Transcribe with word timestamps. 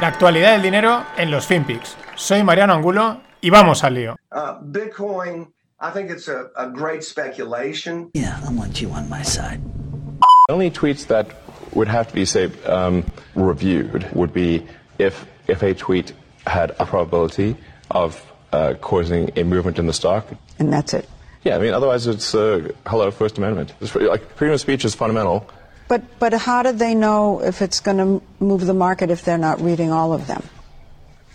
La 0.00 0.08
actualidad 0.08 0.52
del 0.52 0.62
dinero 0.62 1.04
en 1.16 1.30
los 1.30 1.46
FinPix. 1.46 1.96
Soy 2.16 2.42
Mariano 2.42 2.74
Angulo 2.74 3.20
y 3.40 3.50
vamos 3.50 3.84
al 3.84 3.94
lío. 3.94 4.16
Uh, 4.32 4.58
Bitcoin, 4.62 5.52
I 5.80 5.90
think 5.92 6.10
it's 6.10 6.28
a, 6.28 6.50
a 6.56 6.66
great 6.66 7.02
speculation. 7.02 8.10
Yeah, 8.12 8.38
I 8.46 8.52
want 8.52 8.80
you 8.80 8.90
on 8.90 9.08
my 9.08 9.22
side. 9.22 9.60
only 10.50 10.70
tweets 10.70 11.06
that 11.06 11.26
would 11.72 11.88
have 11.88 12.08
to 12.08 12.14
be, 12.14 12.24
say, 12.24 12.50
um, 12.66 13.04
reviewed 13.34 14.06
would 14.14 14.32
be 14.32 14.66
if, 14.98 15.26
if 15.48 15.62
a 15.62 15.74
tweet 15.74 16.12
had 16.46 16.74
a 16.78 16.84
probability 16.84 17.56
of 17.90 18.20
uh, 18.52 18.74
causing 18.80 19.30
a 19.36 19.44
movement 19.44 19.78
in 19.78 19.86
the 19.86 19.92
stock. 19.92 20.26
And 20.58 20.72
that's 20.72 20.92
it. 20.92 21.08
Yeah, 21.44 21.56
I 21.56 21.58
mean, 21.60 21.72
otherwise 21.72 22.06
it's 22.06 22.34
uh, 22.34 22.68
hello 22.86 23.10
First 23.10 23.38
Amendment. 23.38 23.74
It's, 23.80 23.94
like 23.94 24.36
freedom 24.36 24.54
of 24.54 24.60
speech 24.60 24.84
is 24.84 24.94
fundamental. 24.94 25.48
But 25.88 26.18
but 26.18 26.32
how 26.32 26.62
do 26.62 26.72
they 26.72 26.94
know 26.94 27.40
if 27.40 27.60
it's 27.60 27.80
going 27.80 27.98
to 27.98 28.22
move 28.40 28.66
the 28.66 28.74
market 28.74 29.10
if 29.10 29.22
they're 29.24 29.38
not 29.38 29.60
reading 29.60 29.92
all 29.92 30.12
of 30.12 30.26
them 30.26 30.42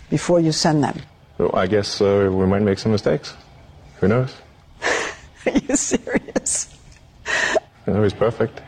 before 0.08 0.40
you 0.40 0.52
send 0.52 0.82
them? 0.82 1.00
So 1.38 1.50
I 1.54 1.66
guess 1.66 2.00
uh, 2.00 2.28
we 2.30 2.46
might 2.46 2.62
make 2.62 2.78
some 2.78 2.92
mistakes. 2.92 3.34
Who 4.00 4.08
knows? 4.08 4.34
Are 5.46 5.52
you 5.52 5.76
serious? 5.76 6.76
Nobody's 7.86 8.12
perfect. 8.12 8.60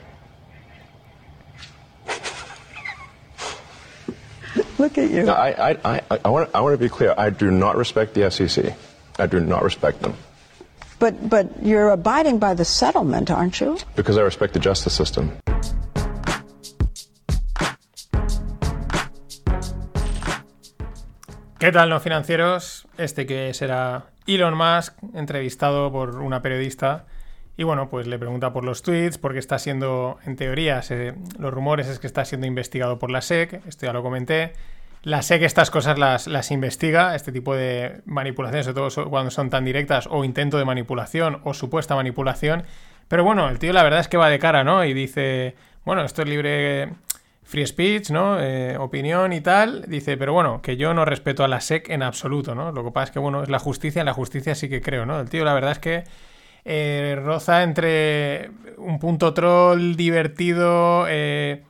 Look 4.78 4.98
at 4.98 5.10
you. 5.10 5.22
No, 5.24 5.32
I, 5.32 5.70
I, 5.70 5.78
I, 5.84 6.00
I, 6.24 6.28
want, 6.28 6.50
I 6.54 6.60
want 6.60 6.74
to 6.74 6.78
be 6.78 6.88
clear. 6.88 7.14
I 7.16 7.30
do 7.30 7.50
not 7.50 7.76
respect 7.76 8.14
the 8.14 8.30
SEC. 8.30 8.74
I 9.18 9.26
do 9.26 9.38
not 9.38 9.62
respect 9.62 10.02
them 10.02 10.14
But 11.02 11.14
but 11.28 11.46
you're 11.60 11.90
abiding 11.90 12.38
by 12.38 12.54
the 12.54 12.64
settlement, 12.64 13.28
aren't 13.28 13.58
you? 13.60 13.76
because 13.96 14.16
I 14.16 14.22
respect 14.22 14.52
the 14.54 14.60
justice 14.60 14.94
system. 14.94 15.32
¿Qué 21.58 21.70
tal, 21.70 21.90
no 21.90 22.00
financieros? 22.00 22.86
Este 22.98 23.24
que 23.26 23.54
será 23.54 24.06
Elon 24.26 24.54
Musk, 24.56 24.94
entrevistado 25.14 25.92
por 25.92 26.18
una 26.20 26.42
periodista. 26.42 27.06
Y 27.56 27.64
bueno, 27.64 27.88
pues 27.88 28.06
le 28.06 28.18
pregunta 28.18 28.52
por 28.52 28.64
los 28.64 28.82
tweets, 28.82 29.18
porque 29.18 29.38
está 29.38 29.58
siendo, 29.58 30.18
en 30.24 30.36
teoría, 30.36 30.82
se- 30.82 31.14
los 31.38 31.52
rumores 31.52 31.86
es 31.86 31.98
que 31.98 32.06
está 32.06 32.24
siendo 32.24 32.46
investigado 32.46 32.98
por 32.98 33.10
la 33.10 33.20
SEC, 33.20 33.62
esto 33.66 33.86
ya 33.86 33.92
lo 33.92 34.02
comenté. 34.02 34.54
La 35.02 35.22
SEC 35.22 35.42
estas 35.42 35.70
cosas 35.70 35.98
las, 35.98 36.28
las 36.28 36.50
investiga, 36.52 37.16
este 37.16 37.32
tipo 37.32 37.56
de 37.56 38.02
manipulaciones, 38.06 38.66
sobre 38.66 38.88
todo 38.88 39.10
cuando 39.10 39.30
son 39.32 39.50
tan 39.50 39.64
directas, 39.64 40.08
o 40.08 40.24
intento 40.24 40.58
de 40.58 40.64
manipulación, 40.64 41.40
o 41.42 41.54
supuesta 41.54 41.96
manipulación. 41.96 42.64
Pero 43.08 43.24
bueno, 43.24 43.48
el 43.48 43.58
tío 43.58 43.72
la 43.72 43.82
verdad 43.82 44.00
es 44.00 44.08
que 44.08 44.16
va 44.16 44.30
de 44.30 44.38
cara, 44.38 44.62
¿no? 44.62 44.84
Y 44.84 44.94
dice, 44.94 45.56
bueno, 45.84 46.04
esto 46.04 46.22
es 46.22 46.28
libre 46.28 46.90
free 47.42 47.66
speech, 47.66 48.10
¿no? 48.10 48.40
Eh, 48.40 48.76
opinión 48.78 49.32
y 49.32 49.40
tal. 49.40 49.84
Dice, 49.88 50.16
pero 50.16 50.32
bueno, 50.32 50.62
que 50.62 50.76
yo 50.76 50.94
no 50.94 51.04
respeto 51.04 51.44
a 51.44 51.48
la 51.48 51.60
SEC 51.60 51.90
en 51.90 52.02
absoluto, 52.02 52.54
¿no? 52.54 52.70
Lo 52.72 52.84
que 52.84 52.92
pasa 52.92 53.04
es 53.04 53.10
que, 53.10 53.18
bueno, 53.18 53.42
es 53.42 53.48
la 53.48 53.58
justicia, 53.58 54.00
en 54.00 54.06
la 54.06 54.14
justicia 54.14 54.54
sí 54.54 54.68
que 54.68 54.80
creo, 54.80 55.04
¿no? 55.04 55.20
El 55.20 55.28
tío, 55.28 55.44
la 55.44 55.52
verdad 55.52 55.72
es 55.72 55.78
que 55.80 56.04
eh, 56.64 57.18
roza 57.22 57.64
entre 57.64 58.50
un 58.78 58.98
punto 58.98 59.34
troll 59.34 59.96
divertido, 59.96 61.06
eh, 61.08 61.64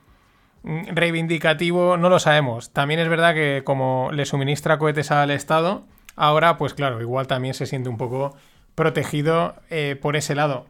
reivindicativo, 0.63 1.97
no 1.97 2.09
lo 2.09 2.19
sabemos. 2.19 2.71
También 2.71 2.99
es 2.99 3.09
verdad 3.09 3.33
que 3.33 3.63
como 3.63 4.09
le 4.11 4.25
suministra 4.25 4.77
cohetes 4.77 5.11
al 5.11 5.31
Estado, 5.31 5.83
ahora, 6.15 6.57
pues 6.57 6.73
claro, 6.73 7.01
igual 7.01 7.27
también 7.27 7.53
se 7.53 7.65
siente 7.65 7.89
un 7.89 7.97
poco 7.97 8.35
protegido 8.75 9.55
eh, 9.69 9.97
por 10.01 10.15
ese 10.15 10.35
lado. 10.35 10.65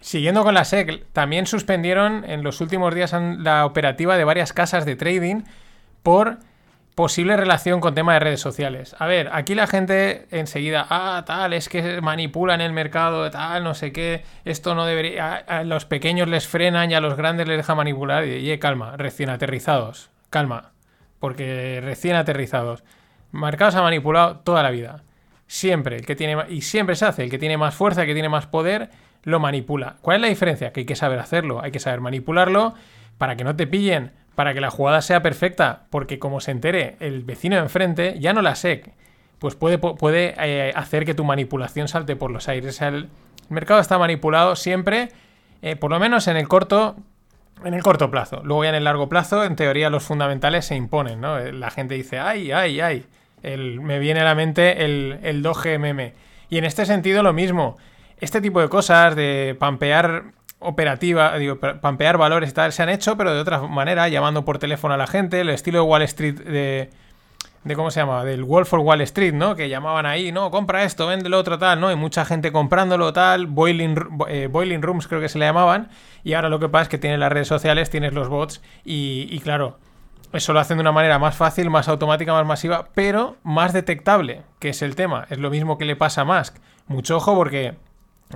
Siguiendo 0.00 0.42
con 0.42 0.54
la 0.54 0.64
SEC, 0.64 1.04
también 1.12 1.46
suspendieron 1.46 2.24
en 2.28 2.42
los 2.42 2.60
últimos 2.60 2.94
días 2.94 3.14
la 3.38 3.64
operativa 3.64 4.16
de 4.16 4.24
varias 4.24 4.52
casas 4.52 4.84
de 4.84 4.96
trading 4.96 5.42
por 6.02 6.38
posible 6.94 7.36
relación 7.36 7.80
con 7.80 7.94
tema 7.94 8.14
de 8.14 8.20
redes 8.20 8.40
sociales. 8.40 8.94
A 8.98 9.06
ver, 9.06 9.30
aquí 9.32 9.54
la 9.54 9.66
gente 9.66 10.26
enseguida, 10.30 10.86
ah, 10.90 11.22
tal, 11.26 11.52
es 11.52 11.68
que 11.68 12.00
manipulan 12.00 12.60
el 12.60 12.72
mercado, 12.72 13.30
tal, 13.30 13.64
no 13.64 13.74
sé 13.74 13.92
qué, 13.92 14.24
esto 14.44 14.74
no 14.74 14.84
debería, 14.84 15.34
a, 15.34 15.64
los 15.64 15.86
pequeños 15.86 16.28
les 16.28 16.46
frenan 16.46 16.90
y 16.90 16.94
a 16.94 17.00
los 17.00 17.16
grandes 17.16 17.48
les 17.48 17.56
deja 17.56 17.74
manipular. 17.74 18.26
Y, 18.26 18.50
y 18.50 18.58
calma, 18.58 18.96
recién 18.96 19.30
aterrizados, 19.30 20.10
calma, 20.30 20.72
porque 21.18 21.80
recién 21.82 22.16
aterrizados. 22.16 22.84
Mercados 23.30 23.74
ha 23.76 23.82
manipulado 23.82 24.40
toda 24.40 24.62
la 24.62 24.70
vida. 24.70 25.02
Siempre, 25.46 25.96
el 25.96 26.06
que 26.06 26.16
tiene 26.16 26.36
y 26.48 26.62
siempre 26.62 26.96
se 26.96 27.06
hace, 27.06 27.24
el 27.24 27.30
que 27.30 27.38
tiene 27.38 27.56
más 27.56 27.74
fuerza, 27.74 28.02
el 28.02 28.06
que 28.06 28.14
tiene 28.14 28.28
más 28.28 28.46
poder, 28.46 28.90
lo 29.22 29.40
manipula. 29.40 29.96
¿Cuál 30.02 30.16
es 30.16 30.22
la 30.22 30.28
diferencia? 30.28 30.72
Que 30.72 30.80
hay 30.80 30.86
que 30.86 30.96
saber 30.96 31.18
hacerlo, 31.18 31.62
hay 31.62 31.70
que 31.70 31.78
saber 31.78 32.00
manipularlo 32.00 32.74
para 33.18 33.36
que 33.36 33.44
no 33.44 33.54
te 33.54 33.66
pillen, 33.66 34.12
para 34.34 34.54
que 34.54 34.60
la 34.60 34.70
jugada 34.70 35.02
sea 35.02 35.22
perfecta, 35.22 35.84
porque 35.90 36.18
como 36.18 36.40
se 36.40 36.50
entere 36.50 36.96
el 37.00 37.22
vecino 37.22 37.56
de 37.56 37.62
enfrente, 37.62 38.16
ya 38.18 38.32
no 38.32 38.42
la 38.42 38.54
SEC, 38.54 38.92
pues 39.38 39.54
puede, 39.56 39.78
puede 39.78 40.34
eh, 40.38 40.72
hacer 40.74 41.04
que 41.04 41.14
tu 41.14 41.24
manipulación 41.24 41.88
salte 41.88 42.16
por 42.16 42.30
los 42.30 42.48
aires. 42.48 42.80
El 42.80 43.08
mercado 43.48 43.80
está 43.80 43.98
manipulado 43.98 44.56
siempre, 44.56 45.08
eh, 45.62 45.76
por 45.76 45.90
lo 45.90 45.98
menos 45.98 46.28
en 46.28 46.36
el 46.36 46.48
corto 46.48 46.96
en 47.64 47.74
el 47.74 47.82
corto 47.82 48.10
plazo. 48.10 48.40
Luego 48.44 48.64
ya 48.64 48.70
en 48.70 48.74
el 48.76 48.84
largo 48.84 49.08
plazo, 49.08 49.44
en 49.44 49.54
teoría, 49.54 49.90
los 49.90 50.02
fundamentales 50.02 50.64
se 50.64 50.74
imponen, 50.74 51.20
¿no? 51.20 51.38
Eh, 51.38 51.52
La 51.52 51.70
gente 51.70 51.94
dice, 51.94 52.18
ay, 52.18 52.50
ay, 52.50 52.80
ay. 52.80 53.06
Me 53.44 53.98
viene 53.98 54.20
a 54.20 54.24
la 54.24 54.34
mente 54.34 54.84
el, 54.84 55.18
el 55.22 55.42
Doge 55.42 55.78
meme. 55.78 56.14
Y 56.48 56.58
en 56.58 56.64
este 56.64 56.86
sentido 56.86 57.22
lo 57.22 57.32
mismo. 57.32 57.76
Este 58.18 58.40
tipo 58.40 58.60
de 58.60 58.68
cosas 58.68 59.16
de 59.16 59.56
pampear 59.58 60.24
operativa, 60.62 61.36
digo, 61.38 61.56
pa- 61.56 61.80
pampear 61.80 62.18
valores 62.18 62.50
y 62.50 62.52
tal, 62.52 62.72
se 62.72 62.82
han 62.82 62.88
hecho, 62.88 63.16
pero 63.16 63.34
de 63.34 63.40
otra 63.40 63.60
manera, 63.62 64.08
llamando 64.08 64.44
por 64.44 64.58
teléfono 64.58 64.94
a 64.94 64.96
la 64.96 65.06
gente, 65.06 65.40
el 65.40 65.50
estilo 65.50 65.78
de 65.78 65.84
Wall 65.84 66.02
Street 66.02 66.34
de, 66.40 66.90
de 67.64 67.76
cómo 67.76 67.90
se 67.90 68.00
llama, 68.00 68.24
del 68.24 68.44
Wolf 68.44 68.72
of 68.74 68.80
Wall 68.82 69.00
Street, 69.02 69.34
¿no? 69.34 69.54
Que 69.54 69.68
llamaban 69.68 70.06
ahí, 70.06 70.32
no, 70.32 70.50
compra 70.50 70.82
esto, 70.84 71.06
vende 71.06 71.28
lo 71.28 71.38
otro, 71.38 71.58
tal, 71.58 71.80
¿no? 71.80 71.92
Y 71.92 71.96
mucha 71.96 72.24
gente 72.24 72.52
comprándolo, 72.52 73.12
tal, 73.12 73.46
boiling, 73.46 73.96
eh, 74.28 74.48
boiling 74.50 74.82
rooms 74.82 75.06
creo 75.08 75.20
que 75.20 75.28
se 75.28 75.38
le 75.38 75.44
llamaban, 75.46 75.88
y 76.24 76.34
ahora 76.34 76.48
lo 76.48 76.58
que 76.58 76.68
pasa 76.68 76.82
es 76.84 76.88
que 76.88 76.98
tienes 76.98 77.18
las 77.18 77.32
redes 77.32 77.48
sociales, 77.48 77.90
tienes 77.90 78.12
los 78.12 78.28
bots, 78.28 78.62
y, 78.84 79.28
y 79.30 79.38
claro, 79.40 79.78
eso 80.32 80.54
lo 80.54 80.60
hacen 80.60 80.78
de 80.78 80.80
una 80.80 80.92
manera 80.92 81.18
más 81.18 81.36
fácil, 81.36 81.68
más 81.68 81.88
automática, 81.88 82.32
más 82.32 82.46
masiva, 82.46 82.88
pero 82.94 83.36
más 83.42 83.74
detectable, 83.74 84.42
que 84.60 84.70
es 84.70 84.80
el 84.80 84.96
tema, 84.96 85.26
es 85.28 85.38
lo 85.38 85.50
mismo 85.50 85.76
que 85.76 85.84
le 85.84 85.94
pasa 85.94 86.22
a 86.22 86.24
Musk. 86.24 86.56
Mucho 86.86 87.18
ojo 87.18 87.34
porque 87.36 87.74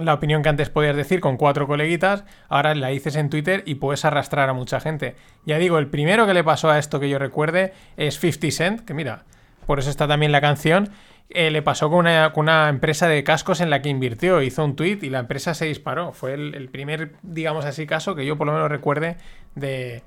la 0.01 0.15
opinión 0.15 0.43
que 0.43 0.49
antes 0.49 0.71
podías 0.71 0.97
decir 0.97 1.21
con 1.21 1.37
cuatro 1.37 1.67
coleguitas, 1.67 2.25
ahora 2.49 2.75
la 2.75 2.89
dices 2.89 3.17
en 3.17 3.31
Twitter 3.31 3.63
y 3.67 3.77
puedes 3.77 4.05
arrastrar 4.05 4.49
a 4.49 4.53
mucha 4.53 4.81
gente. 4.81 5.17
Ya 5.45 5.59
digo, 5.59 5.79
el 5.79 5.89
primero 5.89 6.27
que 6.27 6.35
le 6.35 6.45
pasó 6.45 6.71
a 6.71 6.79
esto 6.79 7.01
que 7.01 7.09
yo 7.09 7.19
recuerde 7.19 7.73
es 7.97 8.19
50 8.19 8.51
Cent, 8.51 8.81
que 8.81 8.95
mira, 8.95 9.25
por 9.67 9.79
eso 9.79 9.91
está 9.91 10.07
también 10.09 10.33
la 10.33 10.41
canción. 10.41 10.91
eh, 11.31 11.51
le 11.51 11.61
pasó 11.63 11.91
con 11.91 12.07
una, 12.07 12.69
empresa 12.69 13.09
de 13.09 13.25
cascos 13.25 13.61
en 13.61 13.71
la 13.71 13.83
que 13.83 13.89
invirtió, 13.89 14.43
hizo 14.43 14.65
un 14.65 14.77
tweet 14.77 14.99
y 15.03 15.11
la 15.11 15.19
empresa 15.19 15.55
se 15.55 15.67
disparó. 15.67 16.13
Fue 16.13 16.35
el, 16.35 16.55
el 16.55 16.69
primer, 16.69 17.17
digamos 17.23 17.65
así, 17.65 17.87
caso 17.87 18.15
que 18.15 18.25
yo 18.25 18.37
por 18.37 18.47
lo 18.47 18.53
menos 18.53 18.71
recuerde 18.71 19.17
de 19.55 20.03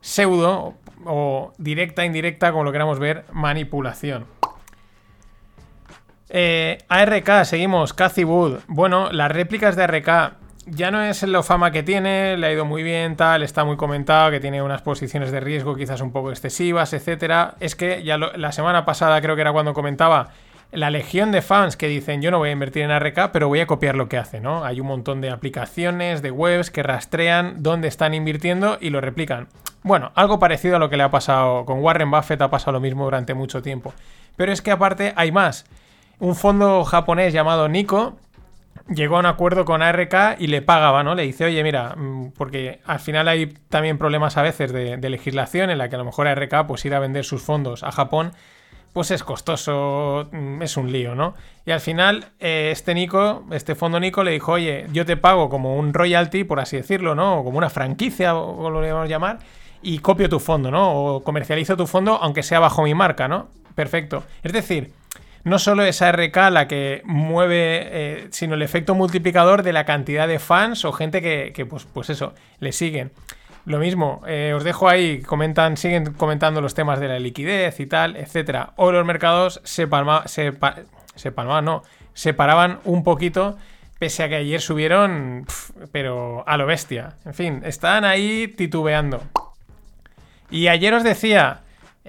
pseudo 0.00 0.74
o 1.04 1.52
directa, 1.58 2.04
indirecta, 2.04 2.50
como 2.52 2.64
lo 2.64 2.72
queramos 2.72 2.98
ver, 2.98 3.24
manipulación. 3.32 4.37
Eh, 6.30 6.78
ARK, 6.88 7.44
seguimos. 7.44 7.94
Cathy 7.94 8.24
Wood. 8.24 8.60
Bueno, 8.66 9.10
las 9.12 9.30
réplicas 9.30 9.76
de 9.76 9.84
ARK 9.84 10.34
ya 10.70 10.90
no 10.90 11.02
es 11.02 11.22
lo 11.22 11.42
fama 11.42 11.70
que 11.70 11.82
tiene, 11.82 12.36
le 12.36 12.46
ha 12.46 12.52
ido 12.52 12.64
muy 12.64 12.82
bien, 12.82 13.16
tal, 13.16 13.42
está 13.42 13.64
muy 13.64 13.76
comentado, 13.76 14.30
que 14.30 14.40
tiene 14.40 14.62
unas 14.62 14.82
posiciones 14.82 15.32
de 15.32 15.40
riesgo 15.40 15.74
quizás 15.76 16.00
un 16.00 16.12
poco 16.12 16.30
excesivas, 16.30 16.92
etcétera. 16.92 17.54
Es 17.60 17.74
que 17.74 18.02
ya 18.02 18.18
la 18.18 18.52
semana 18.52 18.84
pasada 18.84 19.20
creo 19.20 19.34
que 19.34 19.40
era 19.42 19.52
cuando 19.52 19.72
comentaba 19.72 20.30
la 20.70 20.90
legión 20.90 21.32
de 21.32 21.40
fans 21.40 21.78
que 21.78 21.88
dicen 21.88 22.20
yo 22.20 22.30
no 22.30 22.38
voy 22.38 22.50
a 22.50 22.52
invertir 22.52 22.82
en 22.82 22.90
ARK, 22.90 23.30
pero 23.32 23.48
voy 23.48 23.60
a 23.60 23.66
copiar 23.66 23.94
lo 23.94 24.08
que 24.08 24.18
hace, 24.18 24.40
¿no? 24.40 24.64
Hay 24.64 24.80
un 24.80 24.86
montón 24.86 25.20
de 25.22 25.30
aplicaciones, 25.30 26.20
de 26.20 26.30
webs 26.30 26.70
que 26.70 26.82
rastrean 26.82 27.62
dónde 27.62 27.88
están 27.88 28.12
invirtiendo 28.12 28.76
y 28.80 28.90
lo 28.90 29.00
replican. 29.00 29.48
Bueno, 29.82 30.12
algo 30.14 30.38
parecido 30.38 30.76
a 30.76 30.78
lo 30.78 30.90
que 30.90 30.98
le 30.98 31.04
ha 31.04 31.10
pasado 31.10 31.64
con 31.64 31.78
Warren 31.82 32.10
Buffett, 32.10 32.42
ha 32.42 32.50
pasado 32.50 32.72
lo 32.72 32.80
mismo 32.80 33.04
durante 33.04 33.32
mucho 33.32 33.62
tiempo. 33.62 33.94
Pero 34.36 34.52
es 34.52 34.60
que 34.60 34.70
aparte 34.70 35.14
hay 35.16 35.32
más. 35.32 35.64
Un 36.20 36.34
fondo 36.34 36.84
japonés 36.84 37.32
llamado 37.32 37.68
Nico 37.68 38.16
llegó 38.88 39.16
a 39.16 39.20
un 39.20 39.26
acuerdo 39.26 39.64
con 39.64 39.82
ARK 39.82 40.36
y 40.38 40.48
le 40.48 40.62
pagaba, 40.62 41.02
¿no? 41.04 41.14
Le 41.14 41.22
dice, 41.22 41.44
oye, 41.44 41.62
mira, 41.62 41.94
mm, 41.96 42.32
porque 42.36 42.80
al 42.86 43.00
final 43.00 43.28
hay 43.28 43.46
también 43.68 43.98
problemas 43.98 44.36
a 44.36 44.42
veces 44.42 44.72
de, 44.72 44.96
legislación 45.08 45.70
en 45.70 45.78
la 45.78 45.88
que 45.88 45.94
a 45.94 45.98
lo 45.98 46.04
mejor 46.04 46.26
ARK, 46.26 46.66
pues 46.66 46.84
ir 46.84 46.94
a 46.94 46.98
vender 46.98 47.24
sus 47.24 47.42
fondos 47.42 47.82
a 47.82 47.92
Japón, 47.92 48.32
pues 48.92 49.10
es 49.10 49.22
costoso, 49.22 50.28
mm, 50.32 50.62
es 50.62 50.76
un 50.76 50.90
lío, 50.90 51.14
¿no? 51.14 51.34
Y 51.66 51.70
al 51.70 51.80
final, 51.80 52.32
eh, 52.40 52.70
este 52.72 52.94
Nico, 52.94 53.44
este 53.52 53.74
fondo 53.74 54.00
Nico 54.00 54.24
le 54.24 54.32
dijo, 54.32 54.52
oye, 54.52 54.86
yo 54.92 55.04
te 55.04 55.16
pago 55.16 55.48
como 55.48 55.76
un 55.76 55.92
royalty, 55.94 56.44
por 56.44 56.58
así 56.58 56.76
decirlo, 56.76 57.14
¿no? 57.14 57.38
O 57.40 57.44
como 57.44 57.58
una 57.58 57.70
franquicia, 57.70 58.34
o 58.34 58.70
lo 58.70 58.80
debemos 58.80 59.08
llamar, 59.08 59.38
y 59.82 59.98
copio 59.98 60.28
tu 60.28 60.40
fondo, 60.40 60.70
¿no? 60.70 60.94
O 60.94 61.22
comercializo 61.22 61.76
tu 61.76 61.86
fondo, 61.86 62.18
aunque 62.20 62.42
sea 62.42 62.58
bajo 62.58 62.82
mi 62.82 62.94
marca, 62.94 63.28
¿no? 63.28 63.48
Perfecto. 63.74 64.24
Es 64.42 64.52
decir, 64.52 64.92
no 65.48 65.58
solo 65.58 65.82
es 65.84 66.00
ARK 66.02 66.36
la 66.50 66.68
que 66.68 67.02
mueve, 67.04 67.80
eh, 67.90 68.28
sino 68.30 68.54
el 68.54 68.62
efecto 68.62 68.94
multiplicador 68.94 69.62
de 69.62 69.72
la 69.72 69.84
cantidad 69.84 70.28
de 70.28 70.38
fans 70.38 70.84
o 70.84 70.92
gente 70.92 71.20
que, 71.22 71.66
pues, 71.66 71.84
pues 71.92 72.10
eso, 72.10 72.34
le 72.60 72.72
siguen. 72.72 73.10
Lo 73.64 73.78
mismo, 73.78 74.22
eh, 74.26 74.52
os 74.56 74.64
dejo 74.64 74.88
ahí, 74.88 75.20
comentan, 75.20 75.76
siguen 75.76 76.14
comentando 76.14 76.60
los 76.60 76.74
temas 76.74 77.00
de 77.00 77.08
la 77.08 77.18
liquidez 77.18 77.80
y 77.80 77.86
tal, 77.86 78.16
etcétera. 78.16 78.72
Hoy 78.76 78.92
los 78.94 79.04
mercados 79.04 79.60
se 79.64 79.86
palma, 79.86 80.22
se, 80.26 80.52
pa- 80.52 80.76
se 81.14 81.32
palmaban, 81.32 81.64
no, 81.66 81.82
se 82.14 82.32
paraban 82.32 82.78
un 82.84 83.04
poquito, 83.04 83.58
pese 83.98 84.22
a 84.22 84.28
que 84.30 84.36
ayer 84.36 84.60
subieron, 84.62 85.44
pero 85.92 86.44
a 86.48 86.56
lo 86.56 86.64
bestia. 86.64 87.16
En 87.26 87.34
fin, 87.34 87.62
están 87.64 88.04
ahí 88.06 88.48
titubeando. 88.48 89.22
Y 90.50 90.68
ayer 90.68 90.94
os 90.94 91.04
decía, 91.04 91.60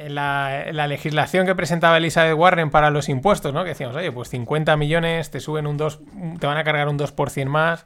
la, 0.08 0.88
legislación 0.88 1.46
que 1.46 1.56
presentaba 1.56 1.98
Elizabeth 1.98 2.36
Warren 2.38 2.70
para 2.70 2.90
los 2.90 3.10
impuestos, 3.10 3.54
¿no? 3.54 3.64
Que 3.64 3.70
decíamos, 3.70 3.96
oye, 3.96 4.12
pues 4.12 4.30
50 4.30 4.78
millones, 4.78 5.32
te 5.32 5.40
suben 5.40 5.68
un 5.68 5.76
2, 5.78 6.00
te 6.40 6.48
van 6.48 6.58
a 6.58 6.64
cargar 6.64 6.88
un 6.88 6.98
2% 6.98 7.46
más. 7.48 7.86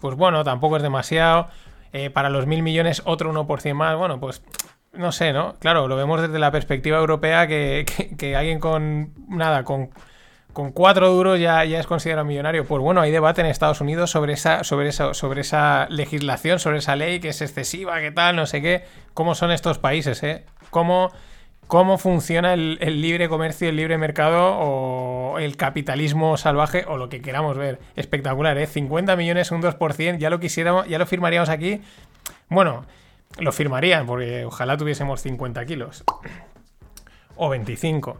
Pues 0.00 0.14
bueno, 0.16 0.44
tampoco 0.44 0.76
es 0.76 0.82
demasiado. 0.82 1.48
Eh, 1.92 2.10
para 2.10 2.28
los 2.30 2.46
mil 2.46 2.62
millones, 2.62 3.02
otro 3.06 3.32
1% 3.32 3.74
más. 3.74 3.96
Bueno, 3.96 4.20
pues 4.20 4.42
no 4.92 5.10
sé, 5.10 5.32
¿no? 5.32 5.54
Claro, 5.58 5.88
lo 5.88 5.96
vemos 5.96 6.20
desde 6.20 6.38
la 6.38 6.50
perspectiva 6.52 6.98
europea 6.98 7.46
que, 7.46 7.84
que- 7.96 8.16
que 8.16 8.36
alguien 8.36 8.60
con 8.60 9.12
nada, 9.28 9.64
con, 9.64 9.90
con 10.52 10.72
cuatro 10.72 11.08
duros 11.10 11.38
ya, 11.40 11.64
ya 11.64 11.78
es 11.80 11.86
considerado 11.86 12.24
millonario. 12.26 12.64
Pues 12.66 12.80
bueno, 12.82 13.00
hay 13.00 13.10
debate 13.10 13.40
en 13.40 13.46
Estados 13.46 13.80
Unidos 13.80 14.10
sobre 14.10 14.34
esa, 14.34 14.64
sobre, 14.64 14.88
esa, 14.90 15.14
sobre 15.14 15.40
esa 15.40 15.86
legislación, 15.90 16.58
sobre 16.58 16.78
esa 16.78 16.94
ley 16.96 17.20
que 17.20 17.28
es 17.30 17.40
excesiva, 17.42 18.00
qué 18.00 18.10
tal, 18.12 18.36
no 18.36 18.46
sé 18.46 18.60
qué. 18.62 18.84
¿Cómo 19.14 19.34
son 19.34 19.50
estos 19.50 19.78
países, 19.78 20.22
eh? 20.22 20.44
¿Cómo, 20.70 21.10
cómo 21.68 21.98
funciona 21.98 22.54
el, 22.54 22.78
libre 23.00 23.28
comercio, 23.28 23.68
el 23.68 23.76
libre 23.76 23.98
mercado 23.98 24.56
o 24.58 25.38
el 25.38 25.56
capitalismo 25.56 26.36
salvaje 26.36 26.84
o 26.88 26.96
lo 26.96 27.08
que 27.08 27.20
queramos 27.22 27.56
ver? 27.56 27.78
Espectacular, 27.94 28.58
¿eh? 28.58 28.66
50 28.66 29.14
millones, 29.14 29.52
un 29.52 29.62
2%, 29.62 30.18
ya 30.18 30.30
lo 30.30 30.40
quisiéramos, 30.40 30.88
ya 30.88 30.98
lo 30.98 31.06
firmaríamos 31.06 31.50
aquí. 31.50 31.80
Bueno, 32.48 32.86
lo 33.38 33.52
firmarían 33.52 34.06
porque 34.06 34.44
ojalá 34.46 34.76
tuviésemos 34.76 35.20
50 35.20 35.64
kilos. 35.66 36.04
O 37.36 37.50
25. 37.50 38.18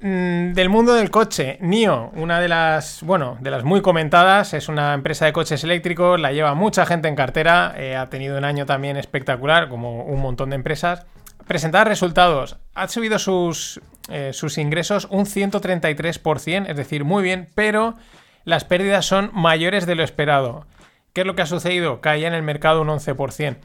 Mm, 0.00 0.52
Del 0.52 0.68
mundo 0.68 0.94
del 0.94 1.10
coche, 1.10 1.58
NIO, 1.60 2.10
una 2.14 2.40
de 2.40 2.48
las, 2.48 3.02
bueno, 3.02 3.36
de 3.40 3.50
las 3.50 3.64
muy 3.64 3.82
comentadas, 3.82 4.54
es 4.54 4.68
una 4.68 4.94
empresa 4.94 5.26
de 5.26 5.32
coches 5.32 5.62
eléctricos, 5.64 6.20
la 6.20 6.32
lleva 6.32 6.54
mucha 6.54 6.86
gente 6.86 7.08
en 7.08 7.16
cartera, 7.16 7.74
eh, 7.76 7.96
ha 7.96 8.08
tenido 8.10 8.38
un 8.38 8.44
año 8.44 8.64
también 8.64 8.96
espectacular, 8.96 9.68
como 9.68 10.04
un 10.04 10.20
montón 10.20 10.50
de 10.50 10.56
empresas. 10.56 11.04
Presentar 11.46 11.88
resultados, 11.88 12.56
ha 12.74 12.88
subido 12.88 13.18
sus, 13.18 13.80
eh, 14.08 14.32
sus 14.32 14.58
ingresos 14.58 15.06
un 15.10 15.26
133%, 15.26 16.66
es 16.68 16.76
decir, 16.76 17.04
muy 17.04 17.22
bien, 17.22 17.48
pero 17.54 17.96
las 18.44 18.64
pérdidas 18.64 19.06
son 19.06 19.30
mayores 19.32 19.86
de 19.86 19.94
lo 19.94 20.02
esperado. 20.02 20.66
¿Qué 21.12 21.22
es 21.22 21.26
lo 21.26 21.34
que 21.34 21.42
ha 21.42 21.46
sucedido? 21.46 22.00
Caía 22.00 22.28
en 22.28 22.34
el 22.34 22.42
mercado 22.42 22.80
un 22.80 22.88
11%. 22.88 23.58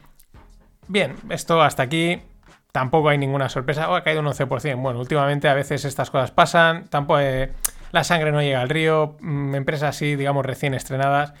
Bien, 0.86 1.14
esto 1.30 1.62
hasta 1.62 1.82
aquí 1.82 2.20
tampoco 2.72 3.08
hay 3.08 3.18
ninguna 3.18 3.48
sorpresa. 3.48 3.90
Oh, 3.90 3.96
ha 3.96 4.04
caído 4.04 4.20
un 4.20 4.26
11%. 4.26 4.80
Bueno, 4.80 5.00
últimamente 5.00 5.48
a 5.48 5.54
veces 5.54 5.84
estas 5.84 6.10
cosas 6.10 6.30
pasan. 6.30 6.88
Tampoco 6.88 7.20
eh, 7.20 7.52
la 7.92 8.04
sangre 8.04 8.32
no 8.32 8.42
llega 8.42 8.60
al 8.60 8.68
río. 8.68 9.16
mm, 9.20 9.54
empresas 9.54 9.96
así, 9.96 10.16
digamos, 10.16 10.44
recién 10.44 10.74
estrenadas. 10.74 11.32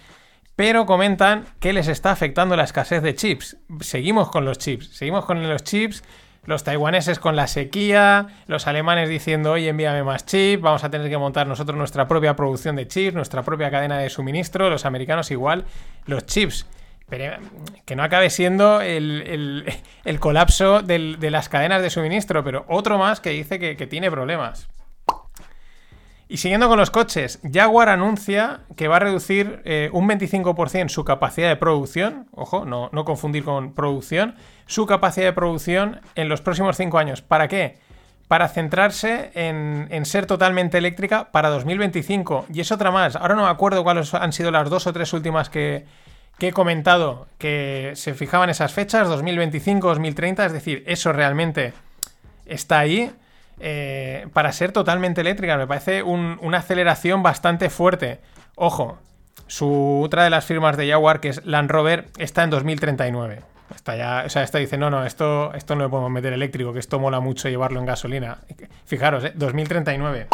Pero 0.56 0.86
comentan 0.86 1.44
que 1.60 1.72
les 1.72 1.88
está 1.88 2.10
afectando 2.10 2.56
la 2.56 2.64
escasez 2.64 3.02
de 3.02 3.14
chips. 3.14 3.58
Seguimos 3.80 4.30
con 4.30 4.44
los 4.44 4.58
chips. 4.58 4.88
Seguimos 4.88 5.24
con 5.24 5.46
los 5.48 5.62
chips. 5.62 6.02
Los 6.48 6.64
taiwaneses 6.64 7.18
con 7.18 7.36
la 7.36 7.46
sequía, 7.46 8.28
los 8.46 8.66
alemanes 8.66 9.10
diciendo, 9.10 9.52
oye, 9.52 9.68
envíame 9.68 10.02
más 10.02 10.24
chips, 10.24 10.62
vamos 10.62 10.82
a 10.82 10.88
tener 10.88 11.10
que 11.10 11.18
montar 11.18 11.46
nosotros 11.46 11.76
nuestra 11.76 12.08
propia 12.08 12.34
producción 12.36 12.74
de 12.74 12.88
chips, 12.88 13.14
nuestra 13.14 13.42
propia 13.42 13.70
cadena 13.70 13.98
de 13.98 14.08
suministro, 14.08 14.70
los 14.70 14.86
americanos 14.86 15.30
igual, 15.30 15.66
los 16.06 16.24
chips 16.24 16.66
que 17.84 17.96
no 17.96 18.02
acabe 18.02 18.30
siendo 18.30 18.80
el, 18.80 19.66
el- 20.06 20.20
colapso 20.20 20.80
de 20.80 21.30
las 21.30 21.50
cadenas 21.50 21.82
de 21.82 21.90
suministro, 21.90 22.42
pero 22.42 22.64
otro 22.68 22.96
más 22.96 23.20
que 23.20 23.28
dice 23.30 23.58
que, 23.58 23.76
que 23.76 23.86
tiene 23.86 24.10
problemas. 24.10 24.68
Y 26.30 26.36
siguiendo 26.36 26.68
con 26.68 26.78
los 26.78 26.90
coches, 26.90 27.40
Jaguar 27.50 27.88
anuncia 27.88 28.60
que 28.76 28.86
va 28.88 28.96
a 28.96 29.00
reducir 29.00 29.62
eh, 29.64 29.88
un 29.94 30.06
25% 30.06 30.88
su 30.90 31.02
capacidad 31.02 31.48
de 31.48 31.56
producción, 31.56 32.26
ojo, 32.32 32.66
no, 32.66 32.90
no 32.92 33.06
confundir 33.06 33.44
con 33.44 33.72
producción, 33.72 34.34
su 34.68 34.86
capacidad 34.86 35.26
de 35.26 35.32
producción 35.32 36.00
en 36.14 36.28
los 36.28 36.40
próximos 36.40 36.76
5 36.76 36.96
años. 36.98 37.20
¿Para 37.22 37.48
qué? 37.48 37.78
Para 38.28 38.48
centrarse 38.48 39.30
en, 39.34 40.04
ser 40.04 40.26
totalmente 40.26 40.76
eléctrica 40.78 41.32
para 41.32 41.48
2025. 41.48 42.46
Y 42.52 42.60
es 42.60 42.70
otra 42.70 42.90
más. 42.90 43.16
Ahora 43.16 43.34
no 43.34 43.42
me 43.44 43.48
acuerdo 43.48 43.82
cuáles 43.82 44.12
han 44.14 44.32
sido 44.32 44.50
las 44.50 44.68
dos 44.70 44.86
o 44.86 44.92
tres 44.92 45.12
últimas 45.14 45.48
que, 45.48 45.86
he 46.38 46.52
comentado 46.52 47.26
que 47.38 47.92
se 47.96 48.12
fijaban 48.14 48.50
esas 48.50 48.72
fechas, 48.72 49.08
2025, 49.08 49.88
2030, 49.88 50.46
es 50.46 50.52
decir, 50.52 50.84
eso 50.86 51.12
realmente 51.12 51.72
está 52.46 52.78
ahí 52.78 53.10
eh, 53.60 54.28
para 54.34 54.52
ser 54.52 54.70
totalmente 54.72 55.22
eléctrica. 55.22 55.56
Me 55.56 55.66
parece 55.66 56.02
un- 56.02 56.38
una 56.42 56.58
aceleración 56.58 57.22
bastante 57.22 57.70
fuerte. 57.70 58.20
Ojo, 58.54 58.98
su 59.46 60.02
otra 60.04 60.24
de 60.24 60.30
las 60.30 60.44
firmas 60.44 60.76
de 60.76 60.88
Jaguar, 60.90 61.20
que 61.20 61.30
es 61.30 61.44
Land 61.46 61.70
Rover, 61.70 62.06
está 62.18 62.44
en 62.44 62.50
2039. 62.50 63.40
Está 63.74 63.96
ya, 63.96 64.22
o 64.26 64.28
sea, 64.28 64.42
esta 64.42 64.58
dice, 64.58 64.78
no, 64.78 64.90
no, 64.90 65.04
esto, 65.04 65.52
esto 65.54 65.74
no 65.74 65.84
le 65.84 65.90
podemos 65.90 66.10
meter 66.10 66.32
eléctrico, 66.32 66.72
que 66.72 66.78
esto 66.78 66.98
mola 66.98 67.20
mucho 67.20 67.48
llevarlo 67.48 67.80
en 67.80 67.86
gasolina. 67.86 68.38
Fijaros, 68.84 69.24
eh, 69.24 69.32
2039. 69.34 70.28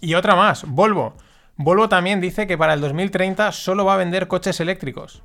Y 0.00 0.14
otra 0.14 0.36
más, 0.36 0.64
Volvo. 0.66 1.14
Volvo 1.56 1.88
también 1.88 2.20
dice 2.20 2.46
que 2.46 2.56
para 2.56 2.74
el 2.74 2.80
2030 2.80 3.52
solo 3.52 3.84
va 3.84 3.94
a 3.94 3.98
vender 3.98 4.26
coches 4.26 4.58
eléctricos. 4.60 5.22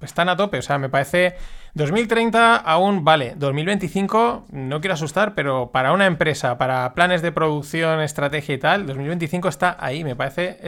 Están 0.00 0.28
a 0.28 0.36
tope, 0.36 0.58
o 0.58 0.62
sea, 0.62 0.78
me 0.78 0.90
parece 0.90 1.36
2030 1.74 2.56
aún 2.56 3.04
vale, 3.04 3.34
2025 3.36 4.46
no 4.50 4.80
quiero 4.80 4.94
asustar, 4.94 5.34
pero 5.34 5.70
para 5.72 5.92
una 5.92 6.06
empresa, 6.06 6.58
para 6.58 6.92
planes 6.94 7.22
de 7.22 7.32
producción, 7.32 8.00
estrategia 8.00 8.54
y 8.54 8.58
tal, 8.58 8.86
2025 8.86 9.48
está 9.48 9.76
ahí, 9.80 10.04
me 10.04 10.14
parece 10.14 10.58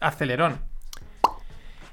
acelerón. 0.00 0.60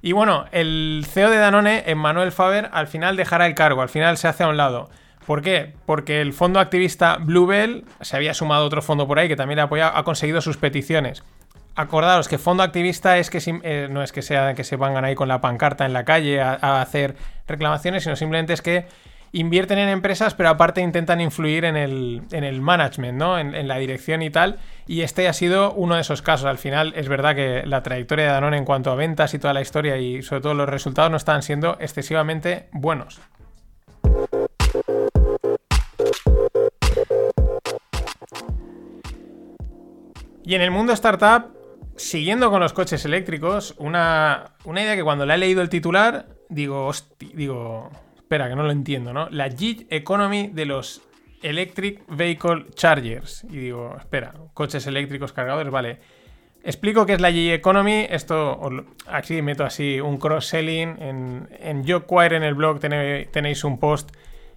Y 0.06 0.12
bueno, 0.12 0.46
el 0.52 1.04
CEO 1.10 1.32
de 1.32 1.38
Danone, 1.38 1.82
Emmanuel 1.88 2.32
Faber, 2.32 2.70
al 2.74 2.86
final 2.86 3.16
dejará 3.16 3.48
el 3.48 3.56
cargo, 3.56 3.82
al 3.82 3.90
final 3.90 4.18
se 4.18 4.28
hace 4.28 4.44
a 4.44 4.48
un 4.48 4.56
lado. 4.56 4.88
¿Por 5.26 5.42
qué? 5.42 5.74
Porque 5.88 6.22
el 6.22 6.32
fondo 6.32 6.60
activista 6.60 7.18
Bluebell, 7.20 7.86
se 8.02 8.16
había 8.16 8.36
sumado 8.36 8.66
otro 8.66 8.84
fondo 8.84 9.08
por 9.08 9.18
ahí 9.18 9.28
que 9.28 9.36
también 9.36 9.58
apoya, 9.58 9.98
ha 9.98 10.04
conseguido 10.04 10.42
sus 10.42 10.58
peticiones. 10.58 11.24
Acordaros 11.74 12.28
que 12.28 12.38
fondo 12.38 12.62
activista 12.62 13.18
es 13.18 13.32
que 13.32 13.42
eh, 13.64 13.88
no 13.90 14.04
es 14.04 14.12
que 14.12 14.22
sea 14.22 14.54
que 14.54 14.64
se 14.64 14.78
pongan 14.78 15.06
ahí 15.06 15.16
con 15.16 15.28
la 15.28 15.42
pancarta 15.42 15.88
en 15.88 15.94
la 15.94 16.06
calle 16.06 16.40
a, 16.40 16.60
a 16.62 16.84
hacer 16.84 17.16
reclamaciones, 17.48 18.04
sino 18.04 18.16
simplemente 18.16 18.54
es 18.54 18.62
que 18.62 18.86
invierten 19.36 19.78
en 19.80 19.90
empresas, 19.90 20.34
pero 20.34 20.48
aparte 20.48 20.80
intentan 20.80 21.20
influir 21.20 21.66
en 21.66 21.76
el, 21.76 22.22
en 22.32 22.46
el 22.46 22.62
management, 22.62 23.18
¿no? 23.18 23.38
En, 23.38 23.68
la 23.68 23.76
dirección 23.78 24.22
y 24.22 24.30
tal. 24.30 24.60
Y 24.88 25.02
este 25.02 25.28
ha 25.28 25.34
sido 25.34 25.74
uno 25.74 25.96
de 25.96 26.02
esos 26.02 26.22
casos. 26.22 26.46
Al 26.46 26.58
final 26.58 26.94
es 26.96 27.10
verdad 27.10 27.36
que 27.36 27.64
la 27.66 27.84
trayectoria 27.84 28.26
de 28.26 28.32
Danone 28.32 28.58
en 28.58 28.64
cuanto 28.64 28.92
a 28.92 28.96
ventas 28.96 29.34
y 29.34 29.40
toda 29.40 29.54
la 29.54 29.62
historia 29.62 29.98
y 29.98 30.22
sobre 30.22 30.42
todo 30.42 30.54
los 30.54 30.70
resultados 30.70 31.12
no 31.12 31.18
están 31.18 31.44
siendo 31.44 31.76
excesivamente 31.82 32.70
buenos. 32.72 33.20
Y 40.46 40.56
en 40.56 40.62
el 40.62 40.72
mundo 40.72 40.94
startup, 40.94 41.52
siguiendo 41.98 42.50
con 42.52 42.62
los 42.62 42.72
coches 42.72 43.04
eléctricos, 43.04 43.76
una, 43.80 44.52
una 44.64 44.82
idea 44.82 44.96
que 44.96 45.04
cuando 45.04 45.26
la 45.26 45.36
he 45.36 45.38
leído 45.40 45.62
el 45.62 45.70
titular, 45.70 46.28
digo, 46.48 46.90
digo, 47.34 47.90
espera, 48.26 48.50
que 48.50 48.56
no 48.56 48.64
lo 48.64 48.72
entiendo, 48.72 49.14
¿no? 49.14 49.30
La 49.30 49.52
gig 49.52 49.86
economy 49.92 50.48
de 50.48 50.66
los 50.66 51.04
electric 51.44 52.02
vehicle 52.08 52.66
chargers. 52.74 53.44
Y 53.44 53.58
digo, 53.58 53.96
espera, 54.00 54.34
coches 54.56 54.88
eléctricos 54.88 55.32
cargadores, 55.32 55.72
vale. 55.72 56.00
Explico 56.64 57.06
qué 57.06 57.14
es 57.14 57.22
la 57.22 57.32
gig 57.32 57.52
economy. 57.52 58.08
Esto, 58.10 58.60
aquí 59.06 59.44
meto 59.44 59.64
así 59.64 60.02
un 60.02 60.18
cross-selling. 60.18 60.98
En, 61.00 61.50
en 61.52 61.88
Joquire, 61.88 62.36
en 62.36 62.42
el 62.42 62.56
blog, 62.56 62.80
tenéis, 62.80 63.64
un 63.64 63.80
post 63.80 64.10